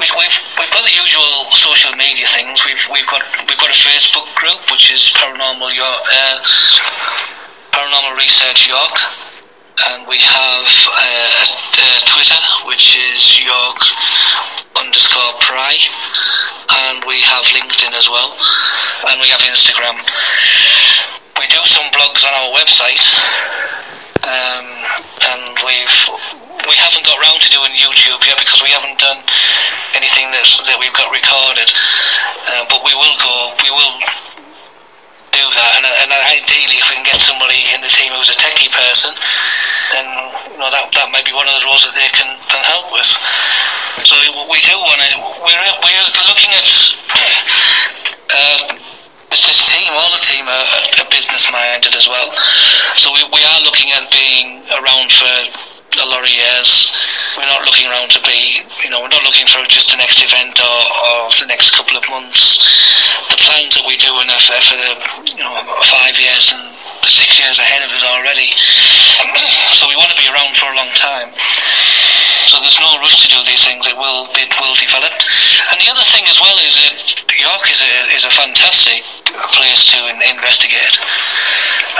We, 0.00 0.06
we've 0.16 0.38
we've 0.58 0.70
got 0.70 0.84
the 0.84 0.94
usual 0.96 1.52
social 1.52 1.92
media 1.96 2.26
things. 2.28 2.64
We've 2.64 2.80
we've 2.92 3.06
got 3.06 3.22
we've 3.46 3.58
got 3.58 3.70
a 3.70 3.80
Facebook 3.84 4.34
group 4.36 4.58
which 4.72 4.92
is 4.92 5.12
Paranormal 5.14 5.74
York, 5.74 6.02
uh, 6.12 6.40
Paranormal 7.72 8.16
Research 8.16 8.66
York, 8.66 8.96
and 9.88 10.06
we 10.08 10.18
have 10.18 10.66
uh, 10.66 11.44
a, 11.44 11.84
a 11.84 12.00
Twitter 12.08 12.40
which 12.66 12.96
is 12.96 13.44
York 13.44 13.78
underscore 14.80 15.34
Pry, 15.40 15.76
and 16.70 17.04
we 17.06 17.20
have 17.20 17.44
LinkedIn 17.44 17.92
as 17.92 18.08
well, 18.08 18.36
and 19.10 19.20
we 19.20 19.28
have 19.28 19.40
Instagram. 19.40 19.98
We 21.38 21.46
do 21.46 21.62
some 21.64 21.86
blogs 21.94 22.26
on 22.26 22.34
our 22.34 22.50
website, 22.50 23.04
um, 24.26 24.66
and 25.30 25.54
we've 25.62 25.96
we 26.66 26.74
haven't 26.76 27.06
got 27.06 27.16
round 27.22 27.40
to 27.40 27.50
doing 27.54 27.72
YouTube 27.78 28.20
yet 28.26 28.36
because 28.36 28.60
we 28.60 28.74
haven't 28.74 28.98
done 28.98 29.22
anything 29.94 30.28
that's, 30.34 30.58
that 30.68 30.76
we've 30.76 30.92
got 30.92 31.08
recorded. 31.14 31.70
Uh, 32.50 32.66
but 32.68 32.82
we 32.84 32.92
will 32.92 33.16
go, 33.22 33.54
we 33.62 33.70
will 33.70 33.94
do 35.32 35.44
that. 35.54 35.70
And, 35.78 35.86
and 35.86 36.10
ideally, 36.10 36.76
if 36.76 36.90
we 36.90 36.98
can 36.98 37.06
get 37.06 37.22
somebody 37.22 37.70
in 37.70 37.80
the 37.80 37.88
team 37.88 38.12
who's 38.12 38.28
a 38.28 38.36
techie 38.36 38.68
person, 38.74 39.14
then 39.94 40.06
you 40.52 40.58
know 40.58 40.68
that 40.68 40.90
that 40.92 41.08
might 41.14 41.24
be 41.24 41.32
one 41.32 41.46
of 41.46 41.54
the 41.56 41.64
roles 41.64 41.86
that 41.86 41.94
they 41.94 42.10
can, 42.12 42.34
can 42.50 42.60
help 42.66 42.90
with. 42.92 43.08
So 44.04 44.14
we 44.50 44.60
do 44.66 44.74
want 44.76 45.00
to. 45.06 45.10
We're 45.40 45.62
we're 45.86 46.06
looking 46.26 46.52
at. 46.52 46.68
Uh, 49.30 49.36
this 49.44 49.60
team, 49.68 49.92
all 49.92 50.10
the 50.12 50.24
team 50.24 50.48
are, 50.48 50.66
are 51.04 51.08
business 51.10 51.44
minded 51.52 51.94
as 51.94 52.08
well. 52.08 52.32
So 52.96 53.12
we, 53.12 53.24
we 53.32 53.44
are 53.44 53.60
looking 53.64 53.92
at 53.92 54.08
being 54.10 54.64
around 54.80 55.12
for 55.12 55.28
a 55.28 56.06
lot 56.08 56.24
of 56.24 56.30
years. 56.30 56.92
We're 57.36 57.48
not 57.48 57.64
looking 57.64 57.88
around 57.88 58.10
to 58.16 58.20
be, 58.24 58.64
you 58.84 58.90
know, 58.90 59.00
we're 59.00 59.12
not 59.12 59.24
looking 59.24 59.46
for 59.46 59.60
just 59.68 59.90
the 59.92 59.98
next 60.00 60.24
event 60.24 60.56
or, 60.60 60.78
or 61.12 61.32
the 61.36 61.46
next 61.48 61.76
couple 61.76 61.96
of 61.96 62.04
months. 62.08 62.60
The 63.30 63.36
plans 63.36 63.76
that 63.76 63.84
we 63.84 63.96
do 63.96 64.12
are 64.16 64.24
for, 64.40 64.56
for 64.64 64.76
the, 64.76 64.92
you 65.36 65.44
know, 65.44 65.52
five 65.92 66.16
years 66.16 66.52
and 66.52 66.72
six 67.08 67.40
years 67.40 67.58
ahead 67.58 67.84
of 67.84 67.90
us 67.92 68.04
already. 68.04 68.48
so 69.76 69.88
we 69.88 69.96
want 69.96 70.10
to 70.10 70.18
be 70.18 70.28
around 70.28 70.56
for 70.56 70.72
a 70.72 70.76
long 70.76 70.90
time. 70.96 71.30
So 72.58 72.66
there's 72.66 72.82
no 72.82 72.98
rush 72.98 73.22
to 73.22 73.30
do 73.30 73.38
these 73.46 73.62
things. 73.62 73.86
It 73.86 73.94
will 73.94 74.26
it 74.34 74.50
will 74.58 74.74
develop. 74.74 75.14
And 75.70 75.78
the 75.78 75.86
other 75.94 76.02
thing 76.10 76.26
as 76.26 76.42
well 76.42 76.58
is 76.58 76.74
that 76.74 76.98
York 77.38 77.70
is 77.70 77.78
a 77.78 77.92
is 78.10 78.26
a 78.26 78.34
fantastic 78.34 79.06
place 79.54 79.86
to 79.94 80.10
investigate. 80.10 80.98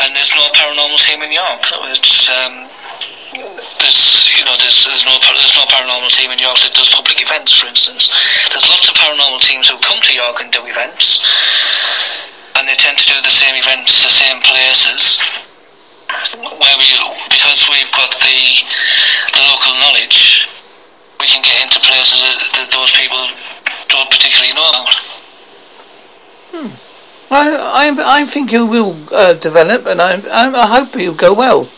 And 0.03 0.19
there's 0.19 0.35
no 0.35 0.51
paranormal 0.59 0.99
team 0.99 1.23
in 1.23 1.31
York. 1.31 1.63
It's 1.95 2.27
um, 2.27 2.67
there's 3.79 4.35
you 4.35 4.43
know 4.43 4.59
there's, 4.59 4.83
there's 4.83 5.07
no 5.07 5.15
there's 5.31 5.55
no 5.55 5.63
paranormal 5.71 6.11
team 6.11 6.35
in 6.35 6.43
York 6.43 6.59
that 6.67 6.75
does 6.75 6.91
public 6.91 7.23
events, 7.23 7.55
for 7.55 7.71
instance. 7.71 8.11
There's 8.51 8.67
lots 8.67 8.91
of 8.91 8.99
paranormal 8.99 9.39
teams 9.47 9.71
who 9.71 9.79
come 9.79 10.03
to 10.03 10.11
York 10.11 10.43
and 10.43 10.51
do 10.51 10.67
events, 10.67 11.23
and 12.59 12.67
they 12.67 12.75
tend 12.75 12.99
to 12.99 13.07
do 13.07 13.23
the 13.23 13.31
same 13.31 13.55
events, 13.55 14.03
the 14.03 14.11
same 14.11 14.43
places, 14.43 15.23
where 16.35 16.77
we 16.83 16.91
because 17.31 17.63
we've 17.71 17.95
got 17.95 18.11
the 18.11 18.43
the 19.39 19.43
local 19.47 19.75
knowledge, 19.79 20.48
we 21.21 21.27
can 21.27 21.43
get 21.43 21.63
into 21.63 21.81
places 21.81 22.23
that, 22.23 22.39
that 22.55 22.69
those 22.71 22.93
people 22.93 23.29
don't 23.89 24.11
particularly 24.11 24.55
know 24.55 24.69
about. 24.71 24.95
Hmm. 26.51 26.89
I, 27.31 27.91
I, 27.91 28.21
I 28.21 28.25
think 28.25 28.53
you 28.53 28.65
will 28.65 28.97
uh, 29.13 29.35
develop, 29.35 29.87
and 29.87 30.01
I, 30.01 30.21
I, 30.29 30.51
I 30.51 30.67
hope 30.67 30.97
you'll 30.97 31.15
go 31.15 31.33
well. 31.33 31.69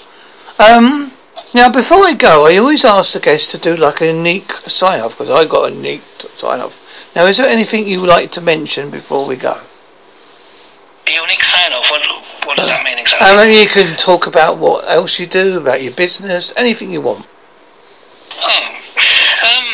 Um, 0.59 1.13
now, 1.53 1.69
before 1.69 2.05
I 2.05 2.15
go, 2.15 2.47
I 2.47 2.57
always 2.59 2.85
ask 2.85 3.13
the 3.13 3.21
guests 3.21 3.51
to 3.53 3.59
do 3.59 3.75
like 3.75 4.01
a 4.01 4.07
unique 4.07 4.53
sign 4.69 5.01
off 5.01 5.15
because 5.15 5.31
I 5.31 5.45
got 5.45 5.73
a 5.73 5.75
unique 5.75 6.03
sign 6.37 6.61
off. 6.61 6.77
Now, 7.17 7.27
is 7.27 7.39
there 7.39 7.49
anything 7.49 7.89
you 7.89 8.01
would 8.01 8.09
like 8.09 8.31
to 8.33 8.41
mention 8.41 8.91
before 8.91 9.27
we 9.27 9.35
go? 9.35 9.61
A 11.09 11.11
unique 11.11 11.43
sign 11.43 11.73
off? 11.73 11.91
What, 11.91 12.07
what 12.47 12.57
does 12.57 12.69
that 12.69 12.85
mean 12.85 12.99
exactly? 12.99 13.27
I 13.27 13.45
mean, 13.45 13.61
you 13.61 13.69
can 13.69 13.97
talk 13.97 14.29
about 14.29 14.59
what 14.59 14.89
else 14.89 15.19
you 15.19 15.27
do, 15.27 15.59
about 15.59 15.83
your 15.83 15.93
business, 15.93 16.53
anything 16.57 16.93
you 16.93 17.01
want. 17.01 17.27
Oh. 18.37 18.77
Um, 19.41 19.67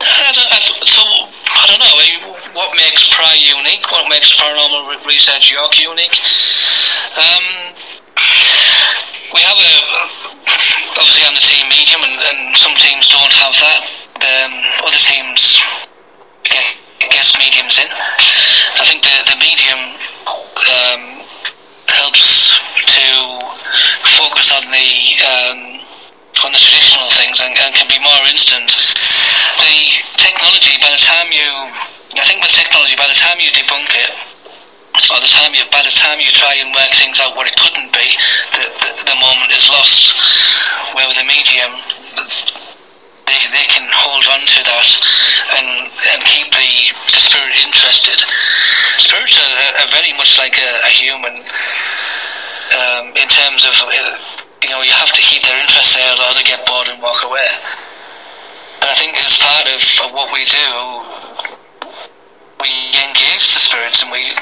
I 0.00 0.30
don't, 0.30 0.50
I, 0.52 0.58
so, 0.62 1.02
I 1.02 1.64
don't 1.66 1.82
know. 1.82 2.54
What 2.54 2.76
makes 2.76 3.08
Pry 3.10 3.34
unique? 3.34 3.90
What 3.90 4.08
makes 4.08 4.32
Paranormal 4.36 5.04
Research 5.06 5.50
York 5.50 5.78
unique? 5.80 6.14
Um, 7.18 7.74
we 9.34 9.40
have 9.42 9.58
a 9.58 9.74
obviously 10.94 11.24
I'm 11.26 11.34
the 11.34 11.42
team 11.42 11.66
medium, 11.68 12.00
and, 12.06 12.16
and 12.22 12.56
some 12.56 12.74
teams 12.78 13.08
don't 13.08 13.32
have 13.42 13.54
that. 13.58 13.82
Um, 14.22 14.52
other 14.86 15.02
teams 15.02 15.58
get 16.46 16.62
guest 17.10 17.36
mediums 17.38 17.78
in. 17.78 17.90
I 17.90 18.84
think 18.86 19.02
the 19.02 19.14
the 19.26 19.38
medium 19.42 19.80
um, 20.70 21.02
helps 21.90 22.54
to 22.94 23.04
focus 24.14 24.54
on 24.54 24.70
the 24.70 24.90
um, 25.26 25.58
on 25.58 25.74
the 25.74 25.83
traditional 26.58 27.10
things 27.10 27.40
and, 27.40 27.52
and 27.58 27.74
can 27.74 27.88
be 27.88 27.98
more 27.98 28.22
instant. 28.30 28.70
The 29.58 29.76
technology, 30.18 30.74
by 30.80 30.90
the 30.90 31.02
time 31.02 31.30
you, 31.30 31.48
I 32.18 32.24
think 32.24 32.42
with 32.42 32.54
technology, 32.54 32.94
by 32.96 33.08
the 33.08 33.18
time 33.18 33.40
you 33.40 33.50
debunk 33.50 33.90
it 33.94 34.12
or 35.10 35.18
the 35.20 35.30
time 35.30 35.52
you, 35.52 35.66
by 35.70 35.82
the 35.82 35.90
time 35.90 36.20
you 36.22 36.30
try 36.30 36.54
and 36.62 36.70
work 36.70 36.90
things 36.94 37.18
out 37.20 37.36
where 37.36 37.46
it 37.46 37.56
couldn't 37.58 37.90
be, 37.92 38.08
the, 38.54 38.62
the, 38.82 38.90
the 39.10 39.16
moment 39.18 39.50
is 39.50 39.66
lost. 39.68 40.14
Where 40.94 41.06
with 41.10 41.18
a 41.18 41.26
medium, 41.26 41.74
they, 43.26 43.40
they 43.50 43.66
can 43.66 43.84
hold 43.90 44.24
on 44.30 44.40
to 44.46 44.60
that 44.62 44.88
and, 45.58 45.90
and 46.14 46.20
keep 46.24 46.46
the, 46.54 46.70
the 47.10 47.20
spirit 47.20 47.58
interested. 47.66 48.22
Spirits 49.02 49.34
are, 49.34 49.82
are 49.82 49.90
very 49.90 50.14
much 50.14 50.38
like 50.38 50.56
a, 50.62 50.70
a 50.86 50.90
human 50.94 51.42
um, 52.78 53.04
in 53.18 53.28
terms 53.28 53.66
of, 53.66 53.74
uh, 53.74 54.18
you 54.64 54.70
know, 54.72 54.80
you 54.80 54.96
have 54.96 55.12
to 55.12 55.20
keep 55.20 55.44
their 55.44 55.60
interest 55.60 55.92
there 55.92 56.08
or 56.08 56.32
they 56.32 56.42
get 56.42 56.64
bored 56.64 56.88
and 56.88 56.96
walk 57.04 57.20
away. 57.20 57.44
And 58.80 58.88
I 58.88 58.96
think 58.96 59.12
as 59.20 59.36
part 59.36 59.68
of, 59.68 59.80
of 60.08 60.16
what 60.16 60.32
we 60.32 60.40
do, 60.48 60.68
we 62.64 62.72
engage 63.04 63.52
the 63.52 63.60
spirits 63.60 64.00
and 64.00 64.08
we 64.08 64.32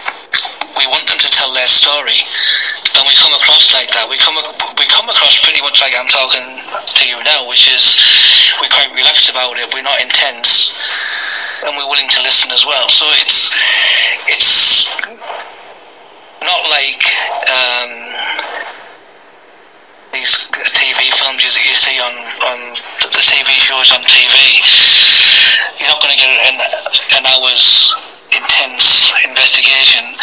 we 0.78 0.86
want 0.86 1.06
them 1.06 1.18
to 1.18 1.30
tell 1.30 1.52
their 1.52 1.68
story, 1.68 2.22
and 2.96 3.04
we 3.04 3.14
come 3.14 3.34
across 3.34 3.74
like 3.74 3.90
that. 3.92 4.08
We 4.08 4.16
come 4.16 4.38
we 4.78 4.86
come 4.86 5.10
across 5.10 5.42
pretty 5.42 5.60
much 5.60 5.82
like 5.82 5.92
I'm 5.98 6.08
talking 6.08 6.42
to 6.42 7.02
you 7.04 7.18
now, 7.22 7.46
which 7.48 7.68
is 7.68 7.98
we're 8.62 8.72
quite 8.72 8.94
relaxed 8.94 9.28
about 9.28 9.58
it. 9.58 9.68
We're 9.74 9.84
not 9.84 10.00
intense, 10.00 10.72
and 11.66 11.76
we're 11.76 11.86
willing 11.90 12.08
to 12.08 12.22
listen 12.22 12.50
as 12.50 12.64
well. 12.64 12.88
So 12.88 13.04
it's 13.20 13.52
it's 14.30 14.88
not 16.40 16.62
like 16.70 17.02
um, 17.52 17.90
these 20.12 20.32
TV 20.76 21.12
films 21.14 21.42
you, 21.42 21.52
you 21.64 21.71
see 21.82 21.98
on 21.98 22.14
on 22.46 22.58
the 23.10 23.22
TV 23.26 23.58
shows 23.58 23.90
on 23.90 24.06
TV. 24.06 24.38
You're 25.82 25.90
not 25.90 25.98
going 25.98 26.14
to 26.14 26.20
get 26.22 26.30
an, 26.30 26.56
an 27.18 27.24
hour's 27.26 27.90
intense 28.30 29.10
investigation, 29.26 30.14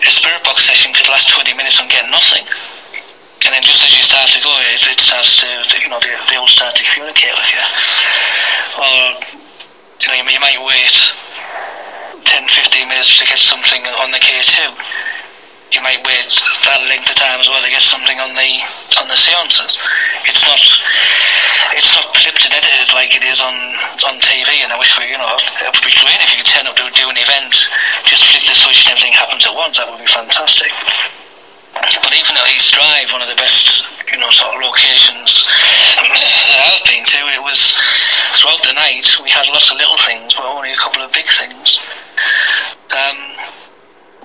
a 0.00 0.10
spirit 0.10 0.40
box 0.48 0.64
session 0.64 0.96
could 0.96 1.06
last 1.12 1.28
20 1.28 1.52
minutes 1.52 1.78
and 1.78 1.90
get 1.92 2.08
nothing. 2.08 2.42
And 3.44 3.52
then 3.52 3.62
just 3.62 3.84
as 3.84 3.92
you 3.92 4.02
start 4.02 4.32
to 4.32 4.40
go, 4.40 4.48
it, 4.72 4.80
it 4.88 5.00
starts 5.00 5.36
to, 5.44 5.48
you 5.76 5.88
know, 5.92 6.00
they, 6.00 6.16
they 6.32 6.36
all 6.40 6.48
start 6.48 6.74
to 6.74 6.82
communicate 6.88 7.36
with 7.36 7.52
you. 7.52 7.64
Or, 8.80 8.96
you 10.00 10.08
know, 10.08 10.16
you, 10.16 10.24
you 10.24 10.40
might 10.40 10.58
wait 10.58 10.96
10, 12.24 12.48
15 12.48 12.88
minutes 12.88 13.12
to 13.20 13.26
get 13.28 13.38
something 13.38 13.84
on 14.00 14.10
the 14.10 14.18
K2 14.18 14.72
you 15.72 15.80
might 15.84 16.00
wait 16.06 16.30
that 16.64 16.80
length 16.88 17.12
of 17.12 17.16
time 17.16 17.40
as 17.40 17.48
well 17.48 17.60
to 17.60 17.68
get 17.68 17.84
something 17.84 18.16
on 18.20 18.32
the 18.32 18.50
on 19.00 19.06
the 19.08 19.16
seances. 19.16 19.76
It's 20.24 20.44
not 20.48 20.60
it's 21.76 21.92
not 21.92 22.08
clipped 22.16 22.44
and 22.48 22.54
edited 22.56 22.88
like 22.96 23.12
it 23.12 23.24
is 23.24 23.40
on 23.40 23.54
on 24.08 24.16
TV. 24.24 24.64
And 24.64 24.72
I 24.72 24.78
wish 24.80 24.96
we, 24.96 25.12
you 25.12 25.20
know, 25.20 25.28
it 25.28 25.68
would 25.68 25.84
be 25.84 25.92
great 26.00 26.20
if 26.24 26.32
you 26.32 26.40
could 26.40 26.48
turn 26.48 26.66
up 26.66 26.76
to 26.76 26.88
do 26.96 27.08
an 27.08 27.20
event, 27.20 27.52
just 28.08 28.24
flick 28.32 28.44
the 28.48 28.56
switch 28.56 28.88
and 28.88 28.96
everything 28.96 29.12
happens 29.12 29.44
at 29.44 29.52
once. 29.52 29.76
That 29.76 29.92
would 29.92 30.00
be 30.00 30.08
fantastic. 30.08 30.72
But 31.78 32.12
even 32.16 32.34
at 32.34 32.48
East 32.50 32.74
Drive, 32.74 33.12
one 33.12 33.22
of 33.22 33.28
the 33.28 33.38
best, 33.38 33.86
you 34.10 34.18
know, 34.18 34.30
sort 34.32 34.56
of 34.56 34.60
locations 34.64 35.44
that 36.50 36.58
I've 36.58 36.82
been 36.82 37.04
to, 37.04 37.20
it 37.30 37.42
was 37.44 37.76
throughout 38.34 38.62
the 38.66 38.74
night 38.74 39.06
we 39.22 39.30
had 39.30 39.46
lots 39.52 39.70
of 39.70 39.76
little 39.76 40.00
things, 40.02 40.34
but 40.34 40.44
only 40.48 40.72
a 40.72 40.80
couple 40.80 41.02
of 41.02 41.12
big 41.12 41.28
things. 41.28 41.78
Um, 42.90 43.16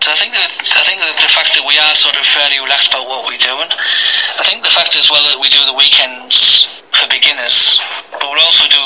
so 0.04 0.12
I 0.12 0.20
think 0.20 0.36
that 0.36 0.52
I 0.76 0.84
think 0.84 1.00
that 1.00 1.16
the 1.16 1.32
fact 1.32 1.56
that 1.56 1.63
we 1.63 1.80
are 1.80 1.96
sort 1.96 2.20
of 2.20 2.28
fairly 2.28 2.60
relaxed 2.60 2.92
about 2.92 3.08
what 3.08 3.24
we're 3.24 3.39
doing. 3.39 3.72
I 3.72 4.44
think 4.44 4.60
the 4.60 4.76
fact 4.76 5.00
as 5.00 5.08
well 5.08 5.24
that 5.32 5.39
we 5.39 5.48
do 5.48 5.63
the 5.63 5.72
weekends 5.72 6.68
for 6.92 7.08
beginners, 7.08 7.80
but 8.12 8.28
we're 8.28 8.44
also 8.44 8.68
do 8.68 8.84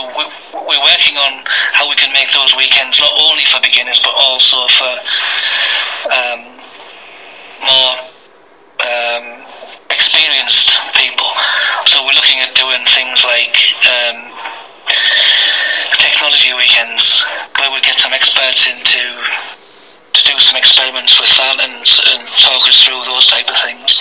we're 0.54 0.86
working 0.86 1.18
on 1.18 1.42
how 1.74 1.90
we 1.90 1.98
can 1.98 2.14
make 2.14 2.30
those 2.30 2.54
weekends 2.54 3.02
not 3.02 3.10
only 3.18 3.50
for 3.50 3.58
beginners 3.66 3.98
but 3.98 4.14
also 4.14 4.62
for 4.78 4.94
um, 6.14 6.40
more 7.66 7.94
um, 8.86 9.26
experienced 9.90 10.78
people. 10.94 11.34
So 11.90 12.06
we're 12.06 12.14
looking 12.14 12.46
at 12.46 12.54
doing 12.54 12.86
things 12.94 13.26
like. 13.26 13.58
Um, 13.90 14.38
technology 15.98 16.54
weekends 16.54 17.26
where 17.60 17.72
we 17.72 17.82
get 17.82 18.00
some 18.00 18.13
experts 18.13 18.68
into 18.70 19.02
to 19.18 19.57
do 20.28 20.36
some 20.44 20.60
experiments 20.60 21.15
with 21.19 21.32
that 21.40 21.56
and, 21.63 21.80
and 21.80 22.28
talk 22.44 22.60
us 22.67 22.84
through 22.84 23.00
those 23.08 23.23
type 23.32 23.48
of 23.48 23.56
things. 23.63 23.96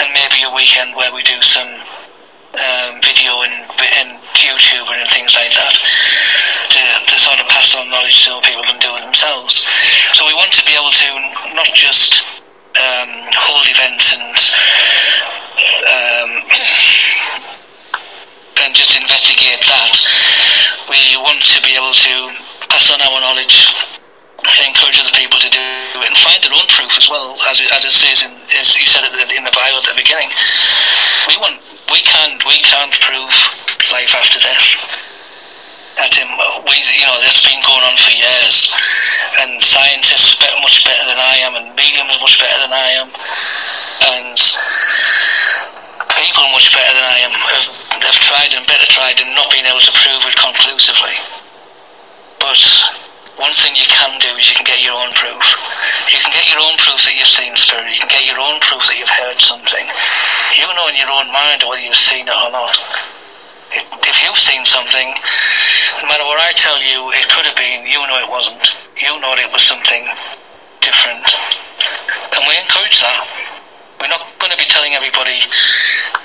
And 0.00 0.08
maybe 0.16 0.40
a 0.40 0.48
weekend 0.56 0.96
where 0.96 1.12
we 1.12 1.20
do 1.22 1.36
some 1.44 1.68
um, 2.56 2.96
video 3.04 3.44
and, 3.44 3.68
and 4.00 4.16
YouTube 4.40 4.88
and 4.88 5.04
things 5.12 5.36
like 5.36 5.52
that 5.52 5.76
to, 6.72 6.80
to 7.12 7.16
sort 7.20 7.36
of 7.40 7.46
pass 7.52 7.76
on 7.76 7.90
knowledge 7.92 8.24
so 8.24 8.40
people 8.40 8.64
can 8.64 8.80
do 8.80 8.96
it 8.96 9.04
themselves. 9.04 9.60
So 10.16 10.24
we 10.24 10.32
want 10.32 10.48
to 10.56 10.64
be 10.64 10.72
able 10.72 10.96
to 10.96 11.08
not 11.52 11.68
just 11.76 12.24
um, 12.80 13.28
hold 13.36 13.68
events 13.68 14.16
and 14.16 14.32
um, 15.84 16.40
and 18.64 18.72
just 18.74 18.96
investigate 18.96 19.60
that. 19.68 19.92
We 20.88 21.20
want 21.20 21.44
to 21.52 21.60
be 21.60 21.76
able 21.76 21.92
to 21.92 22.32
pass 22.68 22.90
on 22.92 23.00
our 23.04 23.20
knowledge 23.20 23.68
encourage 24.58 24.98
people 25.14 25.38
to 25.38 25.50
do 25.50 25.62
it 26.00 26.08
and 26.08 26.16
find 26.18 26.40
their 26.42 26.54
own 26.54 26.66
proof 26.66 26.90
as 26.98 27.06
well, 27.08 27.38
as 27.50 27.60
as 27.60 27.84
it 27.84 27.94
says 27.94 28.24
in 28.24 28.32
as 28.58 28.74
you 28.74 28.86
said 28.86 29.04
in 29.06 29.44
the 29.44 29.54
Bible 29.54 29.78
at 29.78 29.86
the 29.86 29.96
beginning. 29.96 30.30
We 31.28 31.36
want 31.38 31.60
we 31.92 32.00
can't 32.02 32.40
we 32.46 32.58
can't 32.64 32.94
prove 33.00 33.30
life 33.92 34.12
after 34.14 34.38
death. 34.40 34.66
At 35.98 36.14
him, 36.16 36.28
we 36.64 36.76
you 36.96 37.04
know 37.06 37.20
has 37.20 37.42
been 37.44 37.60
going 37.60 37.84
on 37.84 37.96
for 38.00 38.10
years, 38.14 38.72
and 39.44 39.60
scientists 39.60 40.40
are 40.40 40.58
much 40.64 40.82
better 40.84 41.04
than 41.06 41.20
I 41.20 41.36
am, 41.44 41.54
and 41.54 41.76
mediums 41.76 42.16
much 42.20 42.40
better 42.40 42.58
than 42.64 42.72
I 42.72 42.88
am. 43.04 43.08
And 44.10 44.38
people 46.16 46.48
much 46.56 46.72
better 46.72 46.94
than 46.96 47.04
I 47.04 47.18
am 47.22 47.32
have, 47.32 47.66
have 48.02 48.18
tried 48.24 48.52
and 48.56 48.66
better 48.66 48.88
tried 48.88 49.20
and 49.20 49.34
not 49.34 49.50
been 49.52 49.66
able 49.66 49.84
to 49.84 49.92
prove 49.92 50.24
it 50.24 50.36
conclusively. 50.36 51.14
But 52.40 52.60
one 53.36 53.54
thing 53.54 53.76
you 53.76 53.86
can 53.86 54.18
do 54.18 54.34
is 54.36 54.48
you 54.50 54.56
can 54.56 54.66
get 54.66 54.82
your 54.82 54.96
own 54.96 55.12
proof. 55.14 55.44
You 56.10 56.18
can 56.18 56.32
get 56.32 56.50
your 56.50 56.60
own 56.60 56.76
proof 56.80 57.00
that 57.06 57.14
you've 57.14 57.30
seen 57.30 57.54
spirit. 57.54 57.92
You 57.94 58.00
can 58.00 58.10
get 58.10 58.26
your 58.26 58.40
own 58.40 58.58
proof 58.60 58.82
that 58.90 58.98
you've 58.98 59.12
heard 59.12 59.38
something. 59.40 59.86
You 60.58 60.66
know 60.74 60.88
in 60.90 60.98
your 60.98 61.12
own 61.12 61.30
mind 61.30 61.62
whether 61.62 61.80
you've 61.80 61.96
seen 61.96 62.26
it 62.26 62.34
or 62.34 62.50
not. 62.50 62.74
If 63.70 64.16
you've 64.26 64.40
seen 64.40 64.66
something, 64.66 65.14
no 66.02 66.08
matter 66.10 66.26
what 66.26 66.42
I 66.42 66.50
tell 66.58 66.82
you, 66.82 67.14
it 67.14 67.30
could 67.30 67.46
have 67.46 67.54
been, 67.54 67.86
you 67.86 68.02
know 68.02 68.18
it 68.18 68.28
wasn't. 68.28 68.58
You 68.98 69.14
know 69.22 69.30
it 69.38 69.52
was 69.52 69.62
something 69.62 70.10
different. 70.82 71.22
And 72.34 72.42
we 72.50 72.58
encourage 72.58 72.98
that. 73.00 73.22
We're 74.00 74.10
not 74.10 74.26
going 74.40 74.50
to 74.50 74.58
be 74.58 74.66
telling 74.66 74.94
everybody 74.94 75.38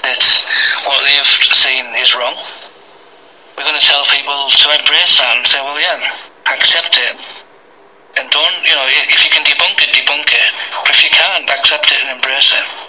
that 0.02 0.22
what 0.90 1.04
they've 1.06 1.32
seen 1.54 1.86
is 2.02 2.16
wrong. 2.16 2.34
We're 3.58 3.68
going 3.68 3.80
to 3.80 3.86
tell 3.86 4.04
people 4.10 4.50
to 4.50 4.68
embrace 4.74 5.20
that 5.20 5.38
and 5.38 5.46
say, 5.46 5.62
well, 5.62 5.80
yeah, 5.80 6.02
accept 6.48 6.98
it. 6.98 7.16
And 8.18 8.30
don't, 8.32 8.56
you 8.64 8.74
know, 8.74 8.86
if 8.88 9.24
you 9.26 9.32
can 9.32 9.44
debunk 9.44 9.84
it, 9.84 9.94
debunk 9.94 10.28
it. 10.32 10.52
But 10.84 10.96
if 10.96 11.04
you 11.04 11.10
can't, 11.10 11.50
accept 11.50 11.92
it 11.92 11.98
and 12.02 12.16
embrace 12.16 12.54
it. 12.54 12.86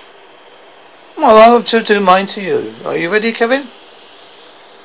Well, 1.16 1.36
I'll 1.36 1.58
have 1.58 1.66
to 1.68 1.82
do 1.82 1.98
mine 2.00 2.26
to 2.28 2.40
you. 2.40 2.74
Are 2.84 2.96
you 2.96 3.10
ready, 3.10 3.32
Kevin? 3.32 3.68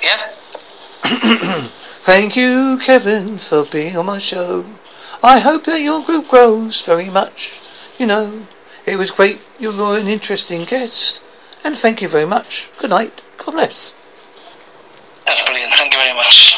Yeah? 0.01 1.69
Thank 2.05 2.35
you, 2.35 2.79
Kevin, 2.79 3.37
for 3.37 3.65
being 3.65 3.95
on 3.97 4.07
my 4.07 4.17
show. 4.17 4.65
I 5.21 5.39
hope 5.39 5.65
that 5.65 5.81
your 5.81 6.03
group 6.03 6.29
grows 6.29 6.81
very 6.83 7.09
much. 7.09 7.59
You 7.99 8.07
know, 8.07 8.47
it 8.85 8.95
was 8.95 9.11
great. 9.11 9.41
You 9.59 9.71
were 9.71 9.97
an 9.97 10.07
interesting 10.07 10.65
guest. 10.65 11.21
And 11.63 11.77
thank 11.77 12.01
you 12.01 12.07
very 12.07 12.25
much. 12.25 12.69
Good 12.79 12.89
night. 12.89 13.21
God 13.37 13.51
bless. 13.51 13.93
That's 15.27 15.43
brilliant. 15.43 15.73
Thank 15.75 15.93
you 15.93 15.99
very 15.99 16.15
much. 16.15 16.55